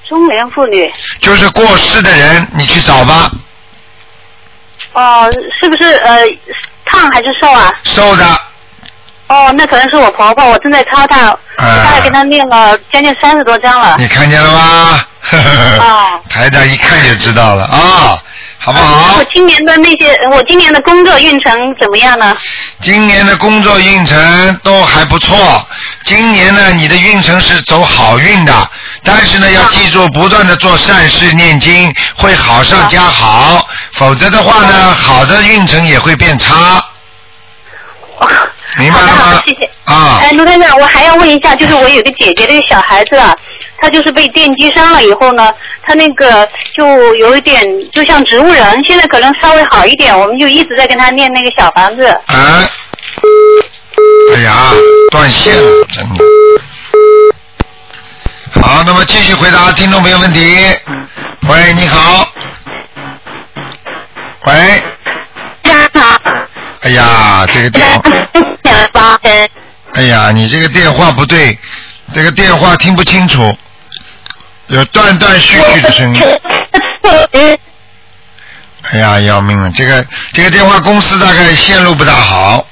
[0.07, 0.91] 中年妇女。
[1.22, 3.30] 就是过世的人，你去找吧，
[4.93, 5.30] 哦，
[5.62, 6.22] 是不是呃
[6.86, 7.72] 胖还是瘦啊？
[7.84, 8.26] 瘦的，
[9.28, 13.97] 哦，那可能是我婆婆，我正在操她，我大概跟她念了将近三十多张了。
[13.99, 15.05] 你看见了吗？
[15.22, 18.22] 呵呵呵哦台长一看就知道了啊、
[18.57, 19.26] 好好不好我？
[19.34, 22.36] 今年的那些，我今年的工作运程怎么样呢？
[22.82, 25.67] 今年的工作运程都还不错。
[26.03, 28.72] 今年呢，你的运程是走好运的，
[29.03, 33.67] 但是呢，要记住，不断的做善事、念经，会好上加好。
[33.93, 36.84] 否则的话呢，好的运程也会变差。
[38.78, 39.43] 明白了好的好？
[39.45, 39.70] 谢谢。
[39.86, 43.36] 啊哎，卢台长，我还要问一下，就是我有个姐姐，这个小孩子啊，
[43.80, 45.51] 他就是被电击伤了以后呢，
[45.82, 52.05] 他那个就有一点就像植物人，现在可能稍微好一点，我们就一直在跟他念那个小房子。
[52.05, 52.63] 啊！
[54.36, 54.72] 哎呀，
[55.11, 56.24] 断线了，真的。
[58.61, 60.39] 好，那么继续回答听众朋友问题。
[61.47, 62.28] 喂，你好。
[64.45, 64.53] 喂。
[66.82, 68.01] 哎呀，这个电话，
[69.93, 71.57] 哎呀，你这个电话不对，
[72.13, 73.57] 这个电话听不清楚，
[74.67, 76.21] 有断断续续的声音。
[78.91, 79.69] 哎呀，要命了！
[79.71, 82.65] 这个这个电话公司大概线路不大好。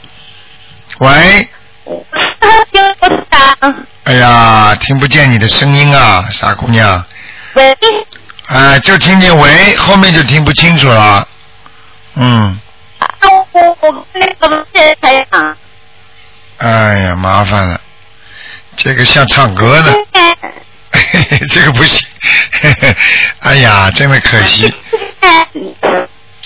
[0.99, 1.47] 喂，
[4.03, 7.03] 哎呀，听不见你的声音啊，傻姑娘。
[7.53, 7.77] 喂。
[8.47, 11.27] 哎，就听见喂，后面就听不清楚了。
[12.15, 12.59] 嗯，
[13.51, 15.57] 我我那个台长。
[16.57, 17.79] 哎呀，麻烦了，
[18.75, 19.93] 这个像唱歌呢，
[21.53, 22.07] 这个不行。
[23.41, 24.73] 哎呀，真的可惜，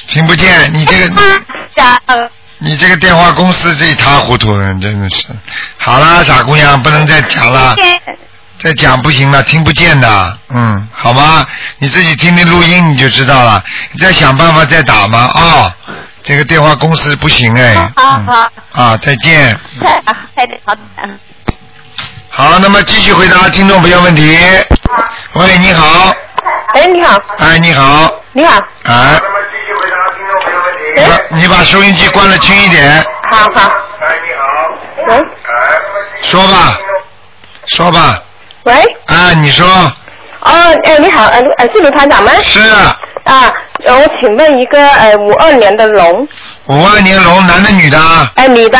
[0.07, 1.21] 听不见你这个。
[2.63, 5.25] 你这个电话公司这一塌糊涂了，真的是。
[5.77, 7.75] 好啦，傻姑娘，不能再讲了，
[8.59, 10.37] 再讲不行了，听不见的。
[10.49, 11.47] 嗯，好吗？
[11.79, 13.63] 你自己听听录音你就知道了。
[13.93, 15.31] 你再想办法再打嘛。
[15.33, 15.73] 哦，
[16.23, 17.73] 这个电话公司不行哎。
[17.95, 18.49] 好好。
[18.73, 19.57] 啊，再见。
[20.65, 20.81] 好的。
[22.29, 24.37] 好，那么继续回答听众朋友问题。
[25.35, 26.13] 喂，你好。
[26.73, 27.19] 哎，你好。
[27.39, 28.13] 哎，你好。
[28.33, 28.59] 你好。
[28.85, 29.19] 哎。
[30.95, 33.03] 你把你把收音机关的轻一点。
[33.31, 33.61] 好好。
[34.01, 35.21] 哎，你好喂
[36.21, 36.77] 说吧，
[37.65, 38.21] 说吧。
[38.63, 38.73] 喂。
[39.07, 39.65] 啊，你说。
[40.41, 40.51] 哦，
[40.83, 42.31] 哎，你好，呃，呃，是卢团长吗？
[42.43, 42.59] 是。
[43.23, 43.53] 啊，
[43.85, 46.27] 呃我请问一个呃五二年的龙，
[46.67, 48.31] 五二年龙，男的女的啊？
[48.35, 48.77] 哎，女的，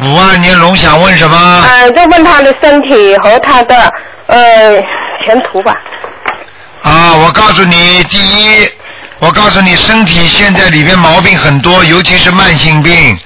[0.00, 1.64] 五二年龙想问什么？
[1.68, 3.92] 呃，就问他的身体和他的
[4.26, 4.82] 呃
[5.24, 5.72] 前途吧。
[6.82, 8.68] 啊，我告诉你，第一，
[9.18, 13.18] 我告诉你，身体现在里边毛病很多，尤其是慢性病。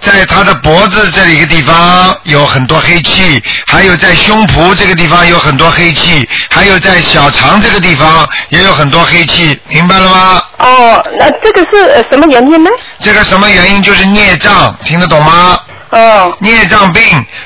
[0.00, 10.42] 在他的脖子这里一个地方有很多黑气，还有在胸脯这个地方有很多黑气，还有在小肠这个地方也有很多黑气，明白了吗？
[10.58, 12.70] 哦，那这个是、呃、什么原因呢？
[12.98, 13.82] 这个什么原因？
[13.82, 15.58] 就是孽障，听得懂吗？
[15.90, 16.34] 哦。
[16.40, 17.02] 孽障病，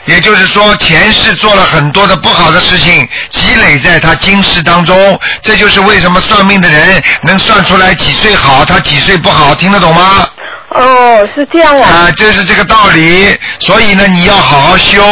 [0.07, 10.27] 也就是说前世做了很多的不好的事情，积累在他今世当中，这就是为什么算命的人能算出来几岁好，他几岁不好，听得懂吗？
[10.75, 11.89] 哦，是这样啊。
[11.89, 13.37] 啊，就是这个道理。
[13.59, 15.03] 所以呢，你要好好修。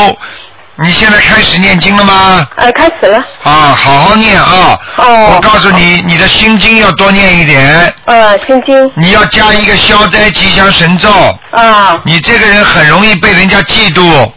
[0.76, 2.46] 你现在开始念经了吗？
[2.56, 3.18] 呃，开始了。
[3.44, 4.76] 啊，好好念啊！
[4.96, 5.34] 哦。
[5.34, 7.94] 我告诉你，你的心经要多念一点。
[8.06, 8.90] 呃，心经。
[8.94, 11.10] 你要加一个消灾吉祥神咒。
[11.50, 12.00] 啊。
[12.04, 14.32] 你这个人很容易被人家嫉妒。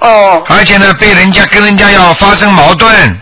[0.00, 0.42] 哦。
[0.48, 3.20] 而且呢，被人家跟人家要发生矛盾。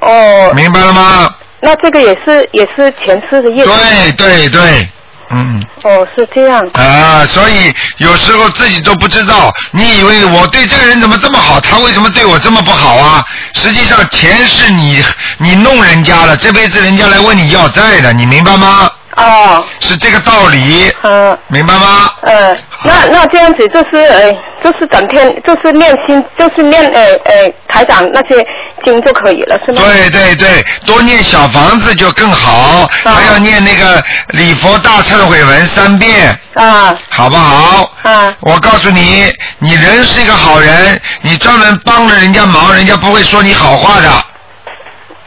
[0.00, 0.52] 哦。
[0.54, 1.32] 明白了吗？
[1.60, 3.64] 那这个也是也是前世的业。
[3.64, 4.88] 对对对，
[5.32, 5.64] 嗯。
[5.82, 6.60] 哦，是这样。
[6.74, 13.24] 啊，所以有时候自己都不知道，你以为我对这个人怎么这么好，他为什么对我这么不好啊？
[13.54, 15.02] 实际上前世你
[15.38, 18.90] 你弄人家了，这辈子人家来问你要债的，你明白吗？
[19.16, 19.64] 哦。
[19.80, 20.92] 是这个道理。
[21.02, 21.36] 嗯。
[21.48, 22.10] 明白吗？
[22.22, 24.32] 嗯，那那这样子就是呃，
[24.62, 28.46] 就是整天就是念心，就是念呃呃台长那些
[28.84, 29.82] 经就可以了，是吗？
[29.84, 37.90] 对对对，多念小房子就更好，还要念那个礼佛大忏悔文三遍，啊好不好？
[38.02, 38.34] 啊。
[38.40, 44.10] 我告诉你，你人是一个好人，你专门帮了人家忙，人家不会说你好话的。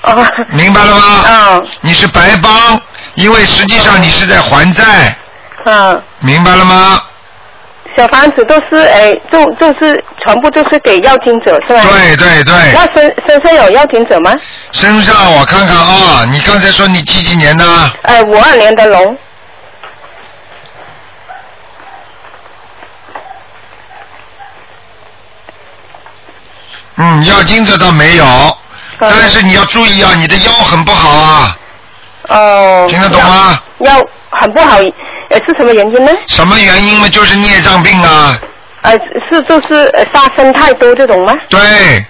[0.04, 0.26] 哦。
[0.52, 1.26] 明白了吗？
[1.28, 1.68] 嗯。
[1.82, 2.80] 你是白帮，
[3.16, 5.16] 因为实际上你是在还债，
[5.66, 6.01] 嗯。
[6.20, 7.01] 明白了吗？
[7.97, 11.82] 小房子都是哎，就就是全部都是给要经者是吧？
[11.89, 14.36] 对对对那身身上有要经者吗？
[14.74, 17.66] 身上我看看啊，你刚才说你几几年的？
[18.01, 19.18] 哎，五二年的龙。
[26.97, 28.57] 嗯，要经者倒没有，
[28.99, 31.57] 但是你要注意啊，你的腰很不好啊。
[32.30, 32.86] 哦。
[32.90, 33.60] 听得懂吗？
[33.80, 33.94] 腰
[34.30, 34.78] 很不好，
[35.30, 36.12] 呃，是什么原因呢？
[36.28, 37.08] 什么原因嘛？
[37.10, 38.38] 就是孽障病啊。
[38.82, 38.92] 呃，
[39.30, 41.36] 是就是呃杀生太多这种吗？
[41.50, 42.06] 对，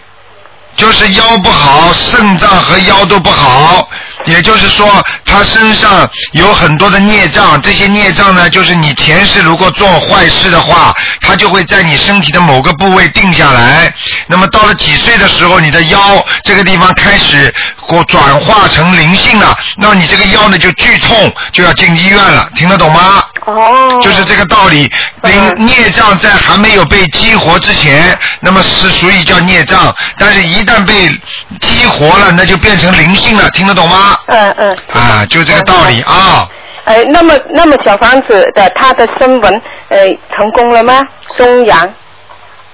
[0.76, 3.88] 就是腰不好，肾脏和腰都不好。
[4.26, 13.94] 也就是说，他身上有很多的孽障，这些孽障呢，就是你前世如果做坏事的话，它就会在你身体的某个部位定下来。
[14.28, 17.54] 那么到了几岁的时候，你的腰这个地方开始
[17.88, 23.24] 过转化成灵性了，那你这个腰呢就剧痛，就要进医院了，听得懂吗？
[23.46, 24.00] 哦。
[24.02, 24.92] 就是这个道理。
[25.24, 31.10] 灵孽障在还没有被激活之前，那么是属于叫孽障，但是一旦被
[31.60, 34.15] 激活了，那就变成灵性了，听得懂吗？
[34.28, 34.78] 嗯嗯。
[34.94, 36.48] 啊，就这个道理啊。
[36.86, 40.08] 呃，那么那么小房子的他的声纹呃
[40.38, 41.02] 成功了吗？
[41.36, 41.84] 中阳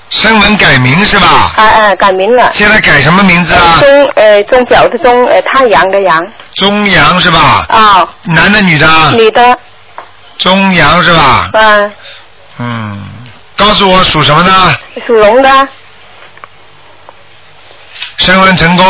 [0.09, 1.53] 声纹改名是吧？
[1.55, 2.49] 啊啊改名了。
[2.51, 3.79] 现在改什么名字啊？
[3.79, 6.21] 中呃中角的中呃太阳的阳。
[6.55, 7.65] 中阳是吧？
[7.69, 8.09] 啊。
[8.23, 8.87] 男的女的？
[9.13, 9.57] 女的。
[10.37, 11.49] 中阳是吧？
[11.53, 11.93] 嗯。
[12.59, 13.09] 嗯，
[13.55, 14.75] 告诉我属什么呢？
[15.07, 15.67] 属龙的。
[18.17, 18.85] 声纹成功。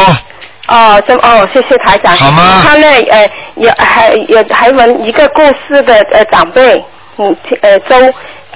[0.72, 2.16] 哦，这哦，谢谢台长。
[2.16, 6.82] 好吗他呢，呃，也还也还问一个过世的呃长辈，
[7.18, 8.00] 嗯，呃周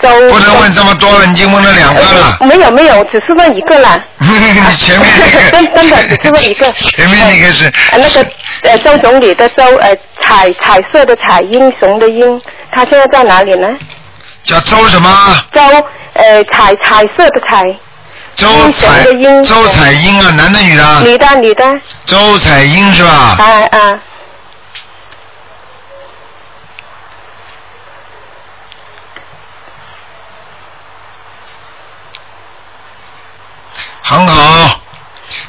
[0.02, 0.10] 周。
[0.30, 2.38] 不能问这么多了，你已经问了两个了。
[2.48, 4.02] 没有没有，只是问一个啦。
[4.80, 5.42] 前面那个。
[5.52, 6.72] 真真的只是问一个。
[6.74, 7.66] 前面那个是。
[7.92, 8.26] 呃，那个
[8.64, 12.42] 呃周总理的周，呃彩彩色的彩，英雄的英，
[12.72, 13.68] 他现在在哪里呢？
[14.46, 15.10] 叫周什么？
[15.52, 15.62] 周
[16.14, 17.66] 呃彩彩色的彩。
[18.36, 19.04] 周彩
[19.44, 21.02] 周彩英啊，男的女的？
[21.02, 21.64] 女的女的。
[22.06, 23.38] 周彩英是吧？
[23.40, 24.00] 啊啊。
[34.02, 34.80] 很好，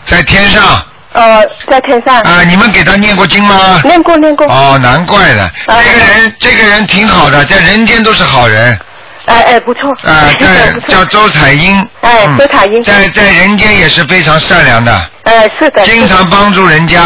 [0.06, 0.82] 在天上。
[1.12, 2.20] 呃，在天上。
[2.22, 3.80] 啊，你们给他念过经吗？
[3.84, 4.46] 念过念过。
[4.46, 8.78] 哦，难怪的，这个人这个人挺好的，在人间都是好人。
[9.26, 9.90] 哎哎，不错。
[10.08, 11.88] 啊， 对叫周彩英。
[12.00, 12.82] 哎，周彩英。
[12.82, 15.10] 在在人间也是非常善良的。
[15.26, 15.82] 哎，是的。
[15.82, 17.02] 经常帮助人家，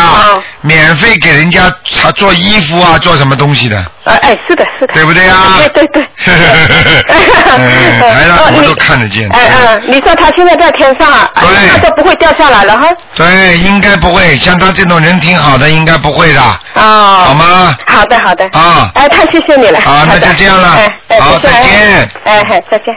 [0.60, 3.82] 免费给人家他做衣服啊，做什么东西的。
[4.04, 4.92] 哎哎，是的，是的。
[4.92, 5.56] 对不对啊？
[5.56, 6.06] 对对对。
[6.26, 9.26] 嗯，台上 我们都看得见。
[9.30, 11.30] 哎嗯，你说他现在在天上啊？
[11.40, 11.68] 对。
[11.70, 12.86] 他都不会掉下来了哈。
[13.14, 14.36] 对，应该不会。
[14.36, 16.42] 像他这种人挺好的，应该不会的。
[16.74, 17.24] 哦。
[17.26, 17.74] 好吗？
[17.86, 18.44] 好的好的。
[18.52, 18.90] 啊。
[18.96, 19.80] 哎，太谢谢你了。
[19.80, 20.76] 好，那就这样了。
[21.08, 22.08] 哎，好，再见。
[22.24, 22.94] 哎嗨，再见。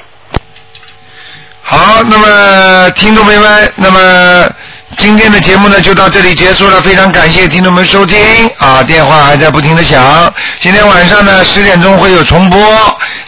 [1.66, 4.52] 好，那么听众朋友们，那么
[4.98, 8.18] 今天的节目呢就到这里结束了，非常感谢听众们收听
[8.58, 10.34] 啊，电话还在不停的响。
[10.60, 12.60] 今天晚上呢十点钟会有重播，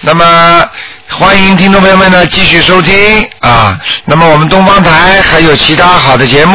[0.02, 0.68] 那么
[1.10, 3.80] 欢迎听众朋友们呢继续收听啊。
[4.06, 6.54] 那么我们东方台还有其他好的节目。